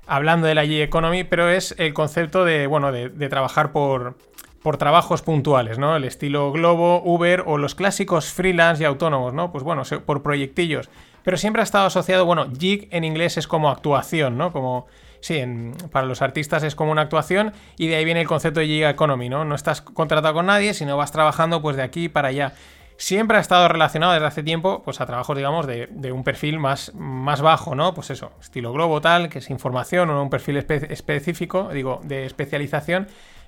hablando 0.06 0.46
de 0.46 0.54
la 0.54 0.64
gig 0.64 0.80
economy, 0.80 1.24
pero 1.24 1.50
es 1.50 1.74
el 1.76 1.92
concepto 1.92 2.46
de, 2.46 2.66
bueno, 2.66 2.90
de, 2.90 3.28
trabajar 3.28 3.70
por, 3.72 4.16
por 4.62 4.78
trabajos 4.78 5.20
puntuales, 5.20 5.78
¿no? 5.78 5.94
El 5.94 6.04
estilo 6.04 6.52
Globo, 6.52 7.02
Uber 7.04 7.44
o 7.44 7.58
los 7.58 7.74
clásicos 7.74 8.32
freelance 8.32 8.82
y 8.82 8.86
autónomos, 8.86 9.34
¿no? 9.34 9.52
Pues 9.52 9.62
bueno, 9.62 9.82
por 10.06 10.22
proyectillos. 10.22 10.88
Pero 11.22 11.36
siempre 11.36 11.60
ha 11.60 11.64
estado 11.64 11.86
asociado, 11.86 12.24
bueno, 12.24 12.46
gig 12.58 12.88
en 12.90 13.04
inglés 13.04 13.36
es 13.36 13.46
como 13.46 13.70
actuación, 13.70 14.38
¿no? 14.38 14.52
Como, 14.52 14.86
sí, 15.20 15.42
para 15.90 16.06
los 16.06 16.22
artistas 16.22 16.62
es 16.62 16.74
como 16.74 16.92
una 16.92 17.02
actuación 17.02 17.52
y 17.76 17.88
de 17.88 17.96
ahí 17.96 18.04
viene 18.04 18.20
el 18.22 18.28
concepto 18.28 18.60
de 18.60 18.66
gig 18.66 18.84
economy, 18.84 19.28
¿no? 19.28 19.44
No 19.44 19.54
estás 19.54 19.82
contratado 19.82 20.34
con 20.34 20.46
nadie, 20.46 20.74
sino 20.74 20.96
vas 20.96 21.12
trabajando 21.12 21.60
pues 21.60 21.76
de 21.76 21.82
aquí 21.82 22.08
para 22.08 22.28
allá. 22.28 22.52
Siempre 22.96 23.36
ha 23.36 23.40
estado 23.40 23.68
relacionado 23.68 24.12
desde 24.12 24.26
hace 24.26 24.42
tiempo 24.42 24.82
pues 24.84 25.00
a 25.00 25.06
trabajos, 25.06 25.36
digamos, 25.36 25.66
de, 25.66 25.88
un 26.12 26.24
perfil 26.24 26.58
más, 26.58 26.92
más 26.94 27.40
bajo, 27.42 27.74
¿no? 27.76 27.94
Pues 27.94 28.10
eso, 28.10 28.32
estilo 28.40 28.72
globo 28.72 29.00
tal, 29.00 29.28
que 29.28 29.38
es 29.38 29.50
información 29.50 30.10
o 30.10 30.20
un 30.20 30.30
perfil 30.30 30.56
espe- 30.56 30.90
específico, 30.90 31.68
digo, 31.72 32.00
de 32.02 32.26
especialización, 32.26 33.06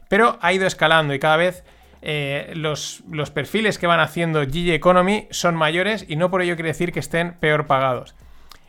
pero 0.09 0.39
ha 0.41 0.53
ido 0.53 0.67
escalando 0.67 1.15
y 1.15 1.19
cada 1.19 1.37
vez 1.37 1.65
eh, 2.03 2.53
los, 2.55 3.03
los 3.11 3.31
perfiles 3.31 3.79
que 3.79 3.87
van 3.87 4.01
haciendo 4.01 4.45
Gig 4.47 4.71
Economy 4.71 5.29
son 5.31 5.55
mayores 5.55 6.07
y 6.09 6.17
no 6.17 6.31
por 6.31 6.43
ello 6.43 6.57
quiere 6.57 6.69
decir 6.69 6.93
que 6.93 7.01
estén 7.01 7.35
peor 7.35 7.67
pagados. 7.67 8.15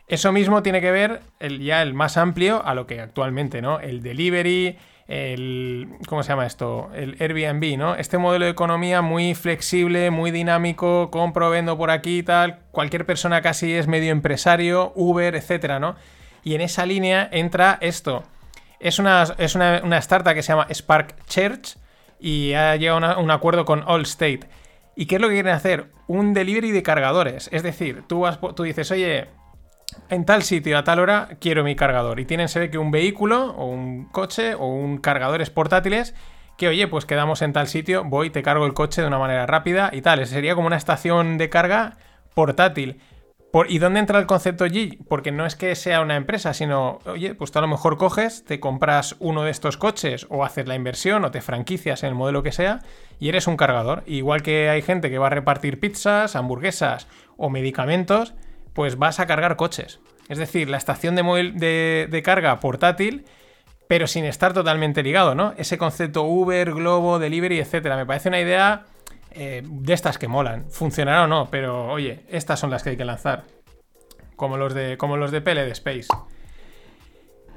Eso 0.06 0.32
mismo 0.32 0.62
tiene 0.62 0.80
que 0.80 0.90
ver 0.90 1.20
el, 1.40 1.60
ya 1.60 1.80
el 1.80 1.94
más 1.94 2.16
amplio 2.18 2.62
a 2.66 2.74
lo 2.74 2.86
que 2.86 3.00
actualmente, 3.00 3.62
¿no? 3.62 3.80
El 3.80 4.02
delivery, 4.02 4.76
el. 5.08 5.88
¿Cómo 6.06 6.22
se 6.22 6.30
llama 6.30 6.44
esto? 6.44 6.90
El 6.94 7.16
Airbnb, 7.18 7.78
¿no? 7.78 7.94
Este 7.94 8.18
modelo 8.18 8.44
de 8.44 8.50
economía 8.50 9.00
muy 9.00 9.34
flexible, 9.34 10.10
muy 10.10 10.30
dinámico, 10.30 11.10
compro, 11.10 11.48
vendo 11.48 11.78
por 11.78 11.90
aquí 11.90 12.18
y 12.18 12.22
tal. 12.22 12.58
Cualquier 12.72 13.06
persona 13.06 13.40
casi 13.40 13.72
es 13.72 13.86
medio 13.86 14.12
empresario, 14.12 14.92
Uber, 14.96 15.34
etcétera, 15.34 15.80
¿no? 15.80 15.96
Y 16.44 16.56
en 16.56 16.60
esa 16.60 16.84
línea 16.84 17.28
entra 17.32 17.78
esto. 17.80 18.24
Es 18.80 18.98
una, 18.98 19.24
es 19.38 19.54
una 19.54 19.98
startup 19.98 20.34
que 20.34 20.42
se 20.42 20.52
llama 20.52 20.66
Spark 20.70 21.24
Church 21.26 21.76
y 22.22 22.54
ha 22.54 22.76
llegado 22.76 23.04
a 23.04 23.18
un 23.18 23.30
acuerdo 23.30 23.64
con 23.64 23.82
Allstate. 23.86 24.48
¿Y 24.94 25.06
qué 25.06 25.16
es 25.16 25.20
lo 25.20 25.28
que 25.28 25.34
quieren 25.34 25.52
hacer? 25.52 25.90
Un 26.06 26.32
delivery 26.32 26.70
de 26.70 26.82
cargadores. 26.82 27.48
Es 27.52 27.62
decir, 27.62 28.04
tú, 28.06 28.20
vas, 28.20 28.38
tú 28.54 28.62
dices, 28.62 28.90
oye, 28.92 29.28
en 30.08 30.24
tal 30.24 30.44
sitio 30.44 30.78
a 30.78 30.84
tal 30.84 31.00
hora 31.00 31.30
quiero 31.40 31.64
mi 31.64 31.74
cargador. 31.74 32.20
Y 32.20 32.24
tienen, 32.24 32.48
se 32.48 32.60
ve 32.60 32.70
que 32.70 32.78
un 32.78 32.92
vehículo 32.92 33.50
o 33.56 33.66
un 33.66 34.06
coche 34.06 34.54
o 34.54 34.66
un 34.66 34.98
cargadores 34.98 35.50
portátiles 35.50 36.14
que, 36.56 36.68
oye, 36.68 36.86
pues 36.86 37.06
quedamos 37.06 37.42
en 37.42 37.52
tal 37.52 37.66
sitio, 37.66 38.04
voy, 38.04 38.30
te 38.30 38.42
cargo 38.42 38.66
el 38.66 38.74
coche 38.74 39.00
de 39.00 39.08
una 39.08 39.18
manera 39.18 39.46
rápida 39.46 39.90
y 39.92 40.02
tal. 40.02 40.24
Sería 40.26 40.54
como 40.54 40.68
una 40.68 40.76
estación 40.76 41.38
de 41.38 41.48
carga 41.48 41.96
portátil. 42.34 43.00
Por, 43.52 43.70
¿Y 43.70 43.78
dónde 43.78 44.00
entra 44.00 44.18
el 44.18 44.24
concepto 44.24 44.64
G? 44.64 44.96
Porque 45.06 45.30
no 45.30 45.44
es 45.44 45.56
que 45.56 45.74
sea 45.74 46.00
una 46.00 46.16
empresa, 46.16 46.54
sino, 46.54 47.00
oye, 47.04 47.34
pues 47.34 47.52
tú 47.52 47.58
a 47.58 47.62
lo 47.62 47.68
mejor 47.68 47.98
coges, 47.98 48.46
te 48.46 48.60
compras 48.60 49.14
uno 49.18 49.44
de 49.44 49.50
estos 49.50 49.76
coches 49.76 50.26
o 50.30 50.42
haces 50.42 50.66
la 50.66 50.74
inversión 50.74 51.22
o 51.26 51.30
te 51.30 51.42
franquicias 51.42 52.02
en 52.02 52.08
el 52.08 52.14
modelo 52.14 52.42
que 52.42 52.50
sea 52.50 52.80
y 53.20 53.28
eres 53.28 53.46
un 53.46 53.58
cargador. 53.58 54.04
Igual 54.06 54.42
que 54.42 54.70
hay 54.70 54.80
gente 54.80 55.10
que 55.10 55.18
va 55.18 55.26
a 55.26 55.30
repartir 55.30 55.80
pizzas, 55.80 56.34
hamburguesas 56.34 57.08
o 57.36 57.50
medicamentos, 57.50 58.32
pues 58.72 58.96
vas 58.96 59.20
a 59.20 59.26
cargar 59.26 59.56
coches. 59.56 60.00
Es 60.30 60.38
decir, 60.38 60.70
la 60.70 60.78
estación 60.78 61.14
de, 61.14 61.22
móvil 61.22 61.58
de, 61.58 62.08
de 62.10 62.22
carga 62.22 62.58
portátil, 62.58 63.26
pero 63.86 64.06
sin 64.06 64.24
estar 64.24 64.54
totalmente 64.54 65.02
ligado, 65.02 65.34
¿no? 65.34 65.52
Ese 65.58 65.76
concepto 65.76 66.22
Uber, 66.22 66.72
Globo, 66.72 67.18
Delivery, 67.18 67.60
etcétera. 67.60 67.98
Me 67.98 68.06
parece 68.06 68.30
una 68.30 68.40
idea 68.40 68.86
eh, 69.34 69.62
de 69.64 69.92
estas 69.92 70.18
que 70.18 70.28
molan. 70.28 70.70
Funcionará 70.70 71.24
o 71.24 71.26
no, 71.26 71.48
pero 71.50 71.88
oye, 71.88 72.24
estas 72.28 72.60
son 72.60 72.70
las 72.70 72.82
que 72.82 72.90
hay 72.90 72.96
que 72.96 73.04
lanzar. 73.04 73.44
Como 74.36 74.56
los 74.56 74.74
de, 74.74 74.96
como 74.96 75.16
los 75.16 75.30
de 75.30 75.40
PL 75.40 75.64
de 75.64 75.72
Space. 75.72 76.08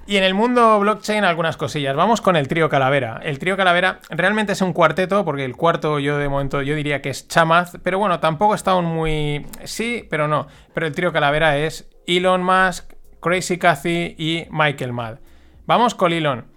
Y 0.07 0.17
en 0.17 0.23
el 0.23 0.35
mundo 0.35 0.79
blockchain 0.79 1.23
algunas 1.23 1.57
cosillas. 1.57 1.95
Vamos 1.95 2.21
con 2.21 2.35
el 2.35 2.47
trío 2.47 2.69
Calavera. 2.69 3.19
El 3.23 3.39
trío 3.39 3.57
Calavera 3.57 4.01
realmente 4.09 4.53
es 4.53 4.61
un 4.61 4.71
cuarteto, 4.71 5.25
porque 5.25 5.45
el 5.45 5.55
cuarto 5.55 5.97
yo 5.97 6.19
de 6.19 6.29
momento 6.29 6.61
yo 6.61 6.75
diría 6.75 7.01
que 7.01 7.09
es 7.09 7.27
Chamaz, 7.27 7.77
pero 7.81 7.97
bueno, 7.97 8.19
tampoco 8.19 8.53
está 8.53 8.71
aún 8.71 8.85
muy... 8.85 9.47
Sí, 9.63 10.05
pero 10.07 10.27
no. 10.27 10.45
Pero 10.75 10.85
el 10.85 10.93
trío 10.93 11.11
Calavera 11.11 11.57
es 11.57 11.89
Elon 12.05 12.43
Musk, 12.43 12.93
Crazy 13.19 13.57
Cathy 13.57 14.15
y 14.19 14.45
Michael 14.51 14.93
Mad. 14.93 15.17
Vamos 15.65 15.95
con 15.95 16.13
Elon. 16.13 16.54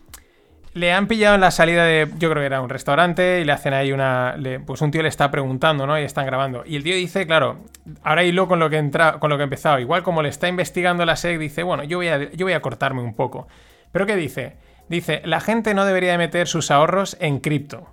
Le 0.75 0.93
han 0.93 1.07
pillado 1.09 1.35
en 1.35 1.41
la 1.41 1.51
salida 1.51 1.85
de, 1.85 2.09
yo 2.19 2.31
creo 2.31 2.43
que 2.43 2.47
era 2.47 2.61
un 2.61 2.69
restaurante, 2.69 3.41
y 3.41 3.45
le 3.45 3.53
hacen 3.53 3.73
ahí 3.75 3.91
una, 3.91 4.37
le- 4.37 4.61
pues 4.61 4.81
un 4.83 4.91
tío 4.91 5.03
le 5.03 5.09
está 5.09 5.31
preguntando, 5.31 5.87
¿no? 5.87 5.99
Y 5.99 6.03
están 6.05 6.27
grabando. 6.27 6.63
Y 6.67 6.77
el 6.77 6.83
tío 6.85 6.95
dice, 6.95 7.27
claro, 7.27 7.65
ahora 8.03 8.23
hilo 8.23 8.47
con 8.47 8.59
lo 8.59 8.69
que 8.71 8.77
entra, 8.77 9.15
con 9.19 9.31
lo 9.31 9.37
que 9.37 9.43
he 9.43 9.45
empezado. 9.45 9.79
Igual 9.79 10.03
como 10.03 10.23
le 10.23 10.29
está 10.29 10.47
investigando 10.47 11.05
la 11.05 11.17
SEC, 11.17 11.39
dice, 11.39 11.63
bueno, 11.63 11.85
yo 11.85 11.99
voy 11.99 12.09
a, 12.09 12.31
yo 12.33 12.47
voy 12.47 12.53
a 12.53 12.61
cortarme 12.63 13.01
un 13.03 13.15
poco. 13.15 13.49
Pero 13.93 14.07
¿qué 14.07 14.15
dice? 14.17 14.57
Dice, 14.89 15.23
la 15.25 15.41
gente 15.41 15.75
no 15.75 15.85
debería 15.85 16.13
de 16.13 16.19
meter 16.19 16.47
sus 16.47 16.71
ahorros 16.71 17.17
en 17.21 17.41
cripto. 17.41 17.89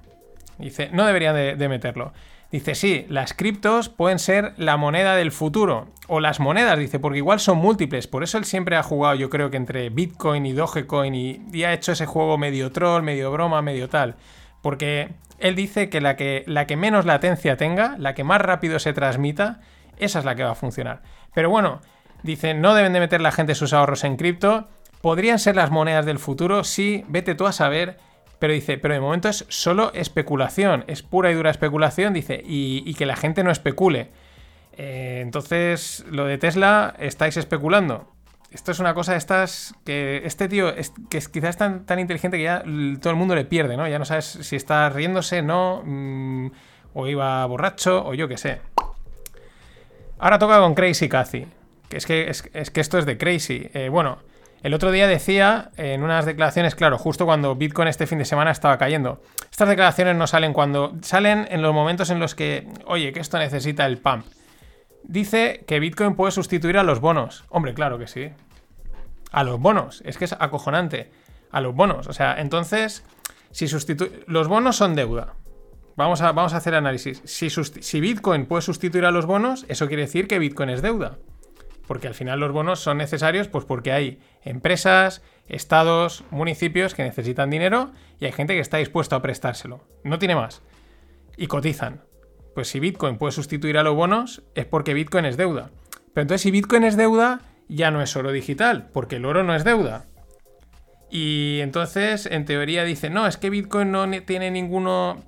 Dice, 0.58 0.90
no 0.92 1.06
deberían 1.06 1.36
de, 1.36 1.56
de 1.56 1.70
meterlo. 1.70 2.14
Dice, 2.56 2.74
sí, 2.74 3.06
las 3.10 3.34
criptos 3.34 3.90
pueden 3.90 4.18
ser 4.18 4.54
la 4.56 4.78
moneda 4.78 5.18
del 5.18 5.34
futuro. 5.34 5.90
O 6.08 6.22
las 6.22 6.40
monedas, 6.40 6.80
dice, 6.80 7.00
porque 7.00 7.18
igual 7.18 7.42
son 7.42 7.58
múltiples. 7.58 8.08
Por 8.08 8.24
eso 8.24 8.38
él 8.38 8.46
siempre 8.46 8.78
ha 8.78 8.82
jugado, 8.82 9.14
yo 9.16 9.30
creo 9.30 9.50
que 9.50 9.58
entre 9.58 9.90
Bitcoin 9.90 10.46
y 10.46 10.54
Dogecoin 10.54 11.14
y, 11.14 11.64
ha 11.66 11.74
hecho 11.74 11.92
ese 11.92 12.06
juego 12.06 12.38
medio 12.38 12.72
troll, 12.72 13.04
medio 13.04 13.30
broma, 13.30 13.62
medio 13.62 13.90
tal. 13.90 14.16
Porque 14.62 15.10
él 15.38 15.58
dice 15.58 15.90
que 15.90 16.00
la, 16.00 16.16
que 16.16 16.46
la 16.48 16.66
que 16.66 16.78
menos 16.78 17.04
latencia 17.04 17.58
tenga, 17.58 17.98
la 17.98 18.16
que 18.16 18.24
más 18.24 18.40
rápido 18.40 18.80
se 18.80 18.94
transmita, 18.94 19.60
esa 19.98 20.20
es 20.20 20.24
la 20.24 20.36
que 20.36 20.46
va 20.46 20.52
a 20.52 20.56
funcionar. 20.56 21.02
Pero 21.34 21.50
bueno, 21.50 21.82
dice, 22.24 22.54
no 22.54 22.74
deben 22.74 22.94
de 22.94 23.02
meter 23.02 23.20
la 23.20 23.34
gente 23.34 23.54
sus 23.54 23.74
ahorros 23.74 24.06
en 24.06 24.16
cripto. 24.16 24.70
Podrían 25.02 25.40
ser 25.40 25.58
las 25.58 25.72
monedas 25.72 26.06
del 26.06 26.20
futuro, 26.20 26.64
sí, 26.64 27.04
vete 27.10 27.36
tú 27.36 27.48
a 27.48 27.52
saber. 27.52 27.98
Pero 28.40 28.54
dice, 28.54 28.78
pero 28.78 28.94
de 28.94 29.00
momento 29.00 29.30
es 29.30 29.46
solo 29.50 29.92
especulación, 29.94 30.84
es 30.88 31.04
pura 31.04 31.32
y 31.32 31.34
dura 31.34 31.52
especulación, 31.52 32.14
dice, 32.14 32.42
y, 32.46 32.94
que 32.96 33.06
la 33.06 33.16
gente 33.16 33.44
no 33.44 33.52
especule. 33.52 34.10
Eh, 34.78 35.20
entonces, 35.22 36.06
lo 36.10 36.26
de 36.26 36.38
Tesla, 36.38 36.96
estáis 37.00 37.38
especulando. 37.38 38.12
Esto 38.52 38.72
es 38.72 38.80
una 38.80 38.94
cosa 38.94 39.14
de 39.14 39.18
estas 39.18 39.74
que 39.86 40.22
este 40.26 40.48
tío 40.48 40.70
es, 40.70 40.94
que 41.10 41.18
es 41.18 41.28
quizás 41.28 41.58
tan, 41.58 41.86
tan 41.86 42.00
inteligente 42.00 42.38
que 42.38 42.44
ya 42.44 42.64
todo 43.02 43.12
el 43.12 43.18
mundo 43.18 43.36
le 43.36 43.46
pierde, 43.46 43.76
¿no? 43.76 43.88
Ya 43.88 44.00
no 44.00 44.06
sabes 44.06 44.26
si 44.26 44.56
está 44.56 44.90
riéndose, 44.90 45.42
no, 45.42 45.82
mm, 45.84 46.52
o 46.94 47.08
iba 47.08 47.46
borracho, 47.46 48.06
o 48.06 48.14
yo 48.14 48.28
qué 48.28 48.38
sé. 48.38 48.62
Ahora 50.20 50.40
toca 50.40 50.60
con 50.60 50.74
Crazy 50.76 51.10
Cathy. 51.10 51.48
Que 51.90 51.98
es 51.98 52.06
que, 52.06 52.30
es, 52.30 52.50
es 52.54 52.72
que 52.72 52.82
esto 52.82 52.98
es 52.98 53.06
de 53.06 53.18
Crazy. 53.18 53.70
Eh, 53.74 53.90
bueno, 53.90 54.20
el 54.64 54.74
otro 54.74 54.92
día 54.92 55.08
decía 55.08 55.72
en 55.78 56.02
unas 56.04 56.26
declaraciones, 56.26 56.74
claro, 56.76 56.98
justo 56.98 57.26
cuando 57.26 57.56
Bitcoin 57.56 57.88
este 57.88 58.08
fin 58.08 58.18
de 58.18 58.26
semana 58.26 58.52
estaba 58.52 58.78
cayendo. 58.78 59.22
Estas 59.52 59.70
declaraciones 59.70 60.16
no 60.16 60.26
salen 60.28 60.54
cuando. 60.54 60.94
salen 61.02 61.48
en 61.52 61.62
los 61.62 61.74
momentos 61.74 62.10
en 62.10 62.20
los 62.20 62.34
que, 62.36 62.68
oye, 62.86 63.14
que 63.14 63.20
esto 63.20 63.38
necesita 63.38 63.86
el 63.86 63.98
pump. 64.00 64.26
Dice 65.04 65.64
que 65.68 65.80
Bitcoin 65.80 66.16
puede 66.16 66.32
sustituir 66.32 66.78
a 66.78 66.84
los 66.84 67.00
bonos. 67.00 67.46
Hombre, 67.50 67.74
claro 67.76 68.00
que 68.00 68.08
sí. 68.08 68.32
A 69.32 69.44
los 69.44 69.60
bonos. 69.60 70.02
Es 70.06 70.18
que 70.18 70.26
es 70.26 70.34
acojonante. 70.34 71.12
A 71.52 71.62
los 71.62 71.76
bonos. 71.76 72.08
O 72.08 72.14
sea, 72.14 72.36
entonces, 72.40 73.04
si 73.52 73.66
sustitu- 73.66 74.10
los 74.26 74.48
bonos 74.48 74.76
son 74.78 74.96
deuda. 74.96 75.34
Vamos 75.96 76.22
a, 76.22 76.32
vamos 76.32 76.54
a 76.54 76.58
hacer 76.58 76.74
análisis. 76.76 77.22
Si, 77.24 77.50
si 77.50 78.00
Bitcoin 78.02 78.48
puede 78.48 78.64
sustituir 78.64 79.06
a 79.06 79.12
los 79.12 79.26
bonos, 79.28 79.66
eso 79.70 79.88
quiere 79.88 80.02
decir 80.04 80.28
que 80.28 80.40
Bitcoin 80.40 80.70
es 80.70 80.82
deuda. 80.82 81.18
Porque 81.88 82.08
al 82.08 82.14
final 82.16 82.40
los 82.40 82.52
bonos 82.52 82.80
son 82.80 82.98
necesarios 82.98 83.48
pues 83.48 83.66
porque 83.66 83.92
hay 83.92 84.20
empresas, 84.44 85.22
estados, 85.48 86.24
municipios 86.32 86.94
que 86.96 87.04
necesitan 87.04 87.50
dinero 87.50 87.92
y 88.20 88.26
hay 88.26 88.32
gente 88.32 88.54
que 88.56 88.60
está 88.60 88.78
dispuesta 88.78 89.16
a 89.16 89.22
prestárselo. 89.22 89.88
No 90.04 90.18
tiene 90.20 90.36
más. 90.36 90.62
Y 91.38 91.48
cotizan. 91.48 92.04
Pues 92.56 92.70
si 92.70 92.80
Bitcoin 92.80 93.18
puede 93.18 93.34
sustituir 93.34 93.78
a 93.78 93.84
los 93.84 93.96
bonos 93.96 94.44
es 94.56 94.66
porque 94.66 94.94
Bitcoin 94.94 95.26
es 95.26 95.38
deuda. 95.38 95.72
Pero 96.14 96.24
entonces 96.24 96.42
si 96.42 96.52
Bitcoin 96.52 96.84
es 96.86 96.98
deuda 96.98 97.42
ya 97.68 97.92
no 97.92 98.02
es 98.02 98.16
oro 98.16 98.32
digital, 98.32 98.90
porque 98.94 99.18
el 99.18 99.26
oro 99.26 99.44
no 99.44 99.56
es 99.56 99.64
deuda. 99.64 100.06
Y 101.10 101.60
entonces, 101.62 102.26
en 102.26 102.46
teoría, 102.46 102.84
dice, 102.84 103.10
no, 103.10 103.28
es 103.28 103.38
que 103.38 103.50
Bitcoin 103.50 103.92
no 103.92 104.08
ne- 104.08 104.22
tiene 104.22 104.52
ninguno... 104.52 105.24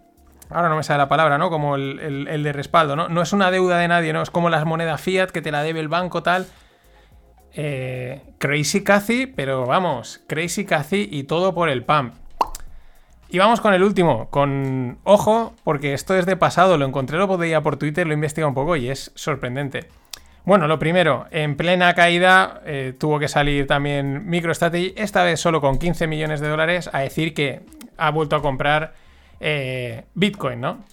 Ahora 0.50 0.70
no 0.70 0.78
me 0.78 0.84
sale 0.84 1.00
la 1.00 1.10
palabra, 1.10 1.38
¿no? 1.38 1.50
Como 1.50 1.76
el, 1.76 2.28
el- 2.28 2.44
de 2.44 2.54
respaldo, 2.54 2.96
¿no? 2.96 3.10
No 3.10 3.22
es 3.22 3.34
una 3.34 3.52
deuda 3.52 3.78
de 3.80 3.88
nadie, 3.88 4.14
¿no? 4.14 4.22
Es 4.22 4.30
como 4.30 4.50
las 4.50 4.66
monedas 4.66 5.02
fiat 5.02 5.30
que 5.32 5.42
te 5.42 5.52
la 5.52 5.64
debe 5.64 5.80
el 5.80 5.88
banco, 5.90 6.24
tal. 6.24 6.48
Eh, 7.54 8.22
crazy 8.38 8.84
Cathy, 8.84 9.26
pero 9.26 9.66
vamos, 9.66 10.22
Crazy 10.28 10.66
Cathy 10.66 11.10
y 11.12 11.24
todo 11.24 11.54
por 11.56 11.70
el 11.70 11.84
pump. 11.84 12.14
Y 13.30 13.40
vamos 13.40 13.60
con 13.60 13.74
el 13.74 13.84
último, 13.84 14.30
con 14.30 15.00
ojo, 15.04 15.54
porque 15.64 15.94
esto 15.94 16.16
es 16.16 16.26
de 16.26 16.38
pasado, 16.38 16.78
lo 16.78 16.86
encontré 16.86 17.18
lo 17.18 17.28
podía 17.28 17.62
por 17.62 17.78
Twitter, 17.78 18.06
lo 18.08 18.14
he 18.14 18.16
investigado 18.16 18.50
un 18.50 18.56
poco 18.56 18.76
y 18.78 18.90
es 18.90 19.12
sorprendente. 19.16 19.88
Bueno, 20.46 20.68
lo 20.68 20.80
primero, 20.80 21.26
en 21.32 21.58
plena 21.58 21.94
caída 21.94 22.62
eh, 22.66 22.94
tuvo 22.98 23.20
que 23.20 23.28
salir 23.28 23.68
también 23.68 24.30
MicroStrategy, 24.30 24.94
esta 24.96 25.24
vez 25.24 25.42
solo 25.42 25.60
con 25.60 25.78
15 25.78 26.08
millones 26.08 26.40
de 26.40 26.48
dólares, 26.48 26.90
a 26.94 27.00
decir 27.00 27.34
que 27.34 27.64
ha 27.98 28.12
vuelto 28.12 28.38
a 28.38 28.42
comprar 28.42 28.94
eh, 29.40 30.06
Bitcoin, 30.14 30.62
¿no? 30.62 30.84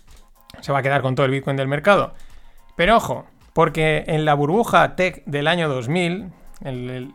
Se 0.61 0.73
va 0.73 0.79
a 0.79 0.83
quedar 0.83 1.03
con 1.03 1.15
todo 1.15 1.27
el 1.27 1.33
Bitcoin 1.33 1.57
del 1.57 1.69
mercado. 1.69 2.15
Pero 2.77 2.97
ojo, 2.97 3.27
porque 3.53 4.05
en 4.07 4.25
la 4.25 4.35
burbuja 4.35 4.97
tech 4.97 5.23
del 5.27 5.47
año 5.49 5.69
2000, 5.69 6.31
el- 6.65 6.91
el- 6.91 7.13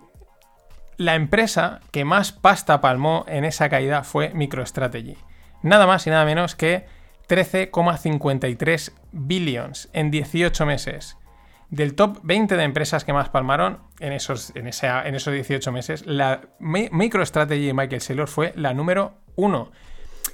la 0.97 1.15
empresa 1.15 1.79
que 1.91 2.03
más 2.05 2.31
pasta 2.31 2.81
palmó 2.81 3.23
en 3.27 3.45
esa 3.45 3.69
caída 3.69 4.03
fue 4.03 4.29
MicroStrategy. 4.33 5.17
Nada 5.63 5.87
más 5.87 6.05
y 6.07 6.09
nada 6.09 6.25
menos 6.25 6.55
que 6.55 6.85
13,53 7.27 8.91
billions 9.11 9.89
en 9.93 10.11
18 10.11 10.65
meses. 10.65 11.17
Del 11.69 11.93
top 11.95 12.17
20 12.23 12.57
de 12.57 12.63
empresas 12.63 13.05
que 13.05 13.13
más 13.13 13.29
palmaron 13.29 13.79
en 13.99 14.11
esos, 14.13 14.51
en 14.55 14.67
en 14.67 15.15
esos 15.15 15.33
18 15.33 15.71
meses, 15.71 16.05
la 16.07 16.41
Mi- 16.59 16.89
MicroStrategy 16.91 17.67
de 17.67 17.73
Michael 17.73 18.01
Saylor 18.01 18.27
fue 18.27 18.53
la 18.55 18.73
número 18.73 19.13
1. 19.35 19.71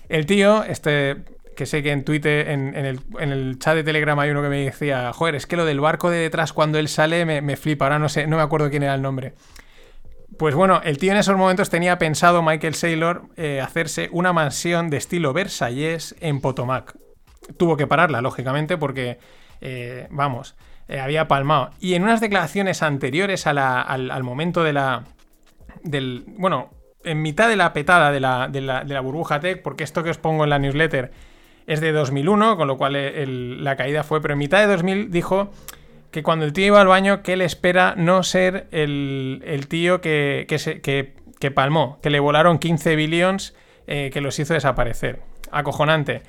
El 0.10 0.26
tío, 0.26 0.64
este, 0.64 1.18
que 1.56 1.66
sé 1.66 1.82
que 1.82 1.92
en 1.92 2.04
Twitter, 2.04 2.50
en, 2.50 2.76
en 2.76 2.86
el, 2.86 3.00
en 3.20 3.32
el 3.32 3.60
chat 3.60 3.76
de 3.76 3.84
Telegram 3.84 4.20
hay 4.20 4.30
uno 4.30 4.42
que 4.42 4.50
me 4.50 4.64
decía, 4.64 5.12
joder, 5.14 5.36
es 5.36 5.48
que 5.48 5.56
lo 5.56 5.66
del 5.66 5.80
barco 5.80 6.10
de 6.10 6.18
detrás 6.18 6.54
cuando 6.54 6.78
él 6.78 6.88
sale 6.88 7.26
me, 7.26 7.42
me 7.42 7.58
flipa, 7.58 7.86
ahora 7.86 8.00
no 8.00 8.10
sé, 8.10 8.28
no 8.28 8.38
me 8.38 8.44
acuerdo 8.44 8.70
quién 8.70 8.84
era 8.84 8.96
el 8.96 9.02
nombre. 9.02 9.34
Pues 10.38 10.54
bueno, 10.54 10.82
el 10.84 10.98
tío 10.98 11.12
en 11.12 11.18
esos 11.18 11.38
momentos 11.38 11.70
tenía 11.70 11.98
pensado, 11.98 12.44
Michael 12.44 12.76
Saylor, 12.76 13.30
eh, 13.38 13.62
hacerse 13.62 14.10
una 14.12 14.34
mansión 14.34 14.90
de 14.90 14.98
estilo 14.98 15.32
Versalles 15.32 16.16
en 16.20 16.42
Potomac. 16.42 16.98
Tuvo 17.58 17.78
que 17.78 17.88
pararla, 17.88 18.22
lógicamente, 18.22 18.78
porque, 18.78 19.18
eh, 19.62 20.08
vamos, 20.10 20.56
eh, 20.90 21.00
había 21.00 21.30
palmado. 21.30 21.70
Y 21.80 21.94
en 21.94 22.04
unas 22.04 22.20
declaraciones 22.20 22.84
anteriores 22.84 23.48
al, 23.48 23.58
al 23.58 24.24
momento 24.24 24.64
de 24.64 24.74
la. 24.74 25.04
Del, 25.84 26.26
bueno, 26.28 26.72
en 27.06 27.22
mitad 27.22 27.48
de 27.50 27.56
la 27.56 27.74
petada 27.74 28.12
de 28.12 28.20
la, 28.20 28.48
de 28.48 28.62
la- 28.62 29.00
burbuja 29.02 29.40
tech, 29.40 29.62
porque 29.62 29.84
esto 29.84 30.04
que 30.04 30.10
os 30.10 30.18
pongo 30.18 30.44
en 30.44 30.50
la 30.50 30.60
newsletter 30.60 31.12
es 31.68 31.82
de 31.82 31.92
2001, 31.92 32.58
con 32.58 32.68
lo 32.68 32.78
cual 32.78 32.96
el- 32.96 33.64
la 33.64 33.76
caída 33.76 34.04
fue, 34.04 34.22
pero 34.22 34.34
en 34.34 34.40
mitad 34.40 34.60
de 34.60 34.68
2000 34.68 35.10
dijo 35.12 35.52
que 36.12 36.24
cuando 36.24 36.46
el 36.46 36.54
tío 36.54 36.68
iba 36.68 36.80
al 36.82 36.88
baño, 36.88 37.24
que 37.24 37.34
él 37.34 37.42
espera 37.42 37.94
no 37.98 38.24
ser 38.24 38.68
el, 38.72 39.44
el 39.46 39.68
tío 39.68 40.00
que, 40.02 40.46
que, 40.48 40.60
se- 40.60 40.82
que- 40.82 41.14
que 41.40 41.52
palmó, 41.52 42.00
que 42.02 42.10
le 42.10 42.20
volaron 42.20 42.60
15 42.60 42.96
billions, 42.96 43.54
eh, 43.88 44.10
que 44.14 44.22
los 44.22 44.40
hizo 44.40 44.54
desaparecer. 44.54 45.20
Acojonante. 45.52 46.22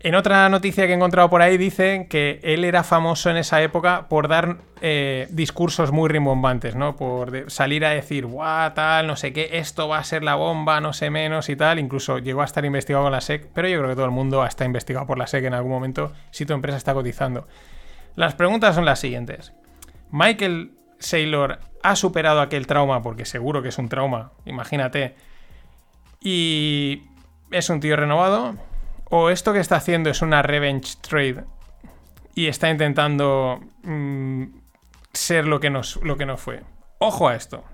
En 0.00 0.14
otra 0.14 0.48
noticia 0.48 0.86
que 0.86 0.92
he 0.92 0.94
encontrado 0.94 1.28
por 1.28 1.42
ahí 1.42 1.58
dicen 1.58 2.06
que 2.06 2.38
él 2.44 2.64
era 2.64 2.84
famoso 2.84 3.30
en 3.30 3.36
esa 3.36 3.60
época 3.62 4.06
por 4.08 4.28
dar 4.28 4.58
eh, 4.80 5.26
discursos 5.30 5.90
muy 5.90 6.08
rimbombantes, 6.08 6.76
¿no? 6.76 6.94
Por 6.94 7.50
salir 7.50 7.84
a 7.84 7.90
decir, 7.90 8.24
guau, 8.24 8.72
tal, 8.74 9.08
no 9.08 9.16
sé 9.16 9.32
qué, 9.32 9.50
esto 9.54 9.88
va 9.88 9.98
a 9.98 10.04
ser 10.04 10.22
la 10.22 10.36
bomba, 10.36 10.80
no 10.80 10.92
sé 10.92 11.10
menos 11.10 11.48
y 11.48 11.56
tal. 11.56 11.80
Incluso 11.80 12.18
llegó 12.18 12.42
a 12.42 12.44
estar 12.44 12.64
investigado 12.64 13.06
con 13.06 13.12
la 13.12 13.20
SEC, 13.20 13.48
pero 13.52 13.66
yo 13.68 13.78
creo 13.78 13.90
que 13.90 13.96
todo 13.96 14.04
el 14.04 14.12
mundo 14.12 14.46
está 14.46 14.64
investigado 14.64 15.04
por 15.04 15.18
la 15.18 15.26
SEC 15.26 15.44
en 15.44 15.54
algún 15.54 15.72
momento 15.72 16.12
si 16.30 16.46
tu 16.46 16.52
empresa 16.52 16.78
está 16.78 16.94
cotizando. 16.94 17.48
Las 18.14 18.36
preguntas 18.36 18.76
son 18.76 18.84
las 18.84 19.00
siguientes. 19.00 19.52
Michael 20.12 20.72
Saylor 21.00 21.58
ha 21.82 21.96
superado 21.96 22.40
aquel 22.40 22.68
trauma, 22.68 23.02
porque 23.02 23.24
seguro 23.24 23.62
que 23.62 23.70
es 23.70 23.78
un 23.78 23.88
trauma, 23.88 24.30
imagínate, 24.44 25.16
y 26.20 27.02
es 27.50 27.68
un 27.68 27.80
tío 27.80 27.96
renovado, 27.96 28.54
o 29.10 29.30
esto 29.30 29.52
que 29.52 29.60
está 29.60 29.76
haciendo 29.76 30.10
es 30.10 30.22
una 30.22 30.42
revenge 30.42 30.96
trade 31.00 31.44
y 32.34 32.46
está 32.46 32.70
intentando 32.70 33.60
mm, 33.82 34.44
ser 35.12 35.46
lo 35.46 35.60
que, 35.60 35.70
nos, 35.70 35.96
lo 36.02 36.16
que 36.16 36.26
no 36.26 36.36
fue. 36.36 36.62
Ojo 36.98 37.28
a 37.28 37.34
esto. 37.34 37.64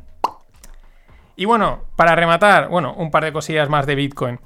Y 1.36 1.44
bueno, 1.46 1.84
para 1.96 2.14
rematar, 2.14 2.68
bueno, 2.68 2.94
un 2.94 3.10
par 3.10 3.24
de 3.24 3.32
cosillas 3.32 3.68
más 3.68 3.86
de 3.86 3.94
Bitcoin. 3.94 4.38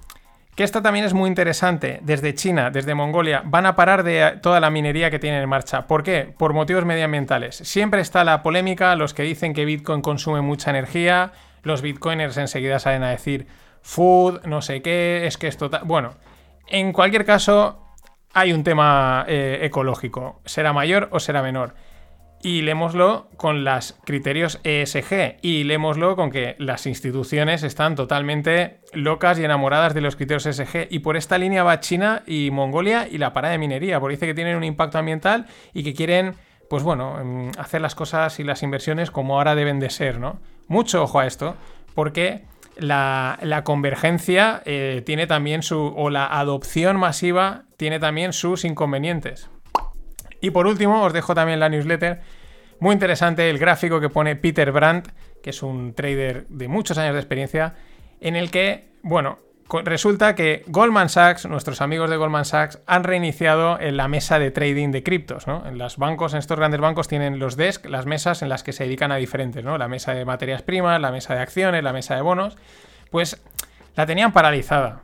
Que 0.54 0.64
esta 0.64 0.82
también 0.82 1.04
es 1.04 1.14
muy 1.14 1.28
interesante. 1.28 2.00
Desde 2.02 2.34
China, 2.34 2.70
desde 2.70 2.94
Mongolia, 2.94 3.42
van 3.44 3.66
a 3.66 3.76
parar 3.76 4.02
de 4.02 4.38
toda 4.42 4.58
la 4.58 4.70
minería 4.70 5.10
que 5.10 5.20
tienen 5.20 5.42
en 5.42 5.48
marcha. 5.48 5.86
¿Por 5.86 6.02
qué? 6.02 6.34
Por 6.36 6.52
motivos 6.52 6.84
medioambientales. 6.84 7.56
Siempre 7.56 8.00
está 8.00 8.24
la 8.24 8.42
polémica, 8.42 8.96
los 8.96 9.14
que 9.14 9.22
dicen 9.22 9.54
que 9.54 9.64
Bitcoin 9.64 10.02
consume 10.02 10.40
mucha 10.40 10.70
energía, 10.70 11.32
los 11.62 11.82
bitcoiners 11.82 12.36
enseguida 12.38 12.80
salen 12.80 13.04
a 13.04 13.10
decir 13.10 13.46
food, 13.82 14.44
no 14.46 14.62
sé 14.62 14.82
qué, 14.82 15.26
es 15.26 15.38
que 15.38 15.46
esto... 15.46 15.70
ta-". 15.70 15.82
Bueno, 15.84 16.14
en 16.70 16.92
cualquier 16.92 17.24
caso, 17.24 17.88
hay 18.32 18.52
un 18.52 18.64
tema 18.64 19.24
eh, 19.28 19.60
ecológico. 19.62 20.40
¿Será 20.44 20.72
mayor 20.72 21.08
o 21.12 21.20
será 21.20 21.42
menor? 21.42 21.74
Y 22.40 22.62
lémoslo 22.62 23.28
con 23.36 23.64
los 23.64 23.98
criterios 24.04 24.60
ESG 24.62 25.38
y 25.42 25.64
lémoslo 25.64 26.14
con 26.14 26.30
que 26.30 26.54
las 26.58 26.86
instituciones 26.86 27.64
están 27.64 27.96
totalmente 27.96 28.80
locas 28.92 29.40
y 29.40 29.44
enamoradas 29.44 29.92
de 29.92 30.02
los 30.02 30.14
criterios 30.14 30.46
ESG. 30.46 30.86
Y 30.90 31.00
por 31.00 31.16
esta 31.16 31.36
línea 31.36 31.64
va 31.64 31.80
China 31.80 32.22
y 32.26 32.50
Mongolia 32.52 33.08
y 33.10 33.18
la 33.18 33.32
parada 33.32 33.52
de 33.52 33.58
minería, 33.58 33.98
porque 33.98 34.14
dice 34.14 34.26
que 34.26 34.34
tienen 34.34 34.56
un 34.56 34.62
impacto 34.62 34.98
ambiental 34.98 35.46
y 35.74 35.82
que 35.82 35.94
quieren, 35.94 36.34
pues 36.70 36.84
bueno, 36.84 37.20
em, 37.20 37.50
hacer 37.58 37.80
las 37.80 37.96
cosas 37.96 38.38
y 38.38 38.44
las 38.44 38.62
inversiones 38.62 39.10
como 39.10 39.36
ahora 39.36 39.56
deben 39.56 39.80
de 39.80 39.90
ser, 39.90 40.20
¿no? 40.20 40.38
Mucho 40.68 41.02
ojo 41.02 41.18
a 41.18 41.26
esto, 41.26 41.56
porque 41.96 42.44
la, 42.78 43.62
convergencia 43.64 44.62
eh, 44.64 45.02
tiene 45.04 45.26
también 45.26 45.62
su, 45.62 45.78
o 45.96 46.10
la 46.10 46.26
adopción 46.26 46.96
masiva 46.96 47.64
tiene 47.76 47.98
también 47.98 48.32
sus 48.32 48.64
inconvenientes. 48.64 49.50
Y 50.40 50.50
por 50.50 50.66
último, 50.66 51.02
os 51.02 51.12
dejo 51.12 51.34
también 51.34 51.60
la 51.60 51.68
newsletter. 51.68 52.20
Muy 52.80 52.92
interesante 52.92 53.50
el 53.50 53.58
gráfico 53.58 54.00
que 54.00 54.08
pone 54.08 54.36
Peter 54.36 54.70
Brandt, 54.70 55.08
que 55.42 55.50
es 55.50 55.62
un 55.62 55.94
trader 55.94 56.46
de 56.48 56.68
muchos 56.68 56.96
años 56.98 57.14
de 57.14 57.20
experiencia, 57.20 57.74
en 58.20 58.36
el 58.36 58.50
que, 58.50 58.88
bueno, 59.02 59.38
resulta 59.84 60.34
que 60.34 60.64
Goldman 60.66 61.08
Sachs, 61.08 61.46
nuestros 61.46 61.80
amigos 61.80 62.08
de 62.08 62.16
Goldman 62.16 62.44
Sachs, 62.44 62.80
han 62.86 63.04
reiniciado 63.04 63.78
en 63.78 63.96
la 63.96 64.08
mesa 64.08 64.38
de 64.38 64.50
trading 64.50 64.90
de 64.90 65.02
criptos, 65.02 65.46
¿no? 65.46 65.66
En 65.66 65.78
los 65.78 65.98
bancos, 65.98 66.32
en 66.32 66.38
estos 66.38 66.58
grandes 66.58 66.80
bancos 66.80 67.08
tienen 67.08 67.38
los 67.38 67.56
desk, 67.56 67.86
las 67.86 68.06
mesas 68.06 68.42
en 68.42 68.48
las 68.48 68.62
que 68.62 68.72
se 68.72 68.84
dedican 68.84 69.12
a 69.12 69.16
diferentes, 69.16 69.64
¿no? 69.64 69.76
La 69.76 69.88
mesa 69.88 70.14
de 70.14 70.24
materias 70.24 70.62
primas, 70.62 71.00
la 71.00 71.12
mesa 71.12 71.34
de 71.34 71.40
acciones, 71.40 71.82
la 71.82 71.92
mesa 71.92 72.14
de 72.14 72.22
bonos. 72.22 72.56
Pues 73.10 73.42
la 73.94 74.06
tenían 74.06 74.32
paralizada 74.32 75.02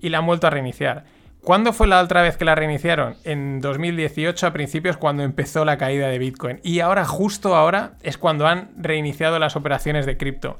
y 0.00 0.10
la 0.10 0.18
han 0.18 0.26
vuelto 0.26 0.46
a 0.46 0.50
reiniciar. 0.50 1.04
¿Cuándo 1.42 1.72
fue 1.72 1.86
la 1.86 2.00
otra 2.00 2.22
vez 2.22 2.36
que 2.36 2.44
la 2.44 2.56
reiniciaron? 2.56 3.16
En 3.22 3.60
2018 3.60 4.48
a 4.48 4.52
principios 4.52 4.96
cuando 4.96 5.22
empezó 5.22 5.64
la 5.64 5.78
caída 5.78 6.08
de 6.08 6.18
Bitcoin. 6.18 6.58
Y 6.64 6.80
ahora, 6.80 7.04
justo 7.04 7.54
ahora, 7.54 7.92
es 8.02 8.18
cuando 8.18 8.48
han 8.48 8.70
reiniciado 8.76 9.38
las 9.38 9.54
operaciones 9.54 10.06
de 10.06 10.16
cripto. 10.16 10.58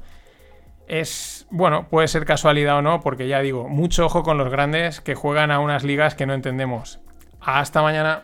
Es, 0.87 1.45
bueno, 1.49 1.87
puede 1.89 2.07
ser 2.07 2.25
casualidad 2.25 2.77
o 2.77 2.81
no, 2.81 3.01
porque 3.01 3.27
ya 3.27 3.41
digo, 3.41 3.67
mucho 3.67 4.05
ojo 4.05 4.23
con 4.23 4.37
los 4.37 4.49
grandes 4.49 5.01
que 5.01 5.15
juegan 5.15 5.51
a 5.51 5.59
unas 5.59 5.83
ligas 5.83 6.15
que 6.15 6.25
no 6.25 6.33
entendemos. 6.33 6.99
Hasta 7.41 7.81
mañana. 7.81 8.23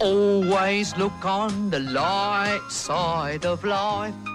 Always 0.00 0.96
look 0.96 1.24
on 1.24 1.70
the 1.70 1.78
light 1.78 2.68
side 2.68 3.44
of 3.44 3.62
life. 3.62 4.31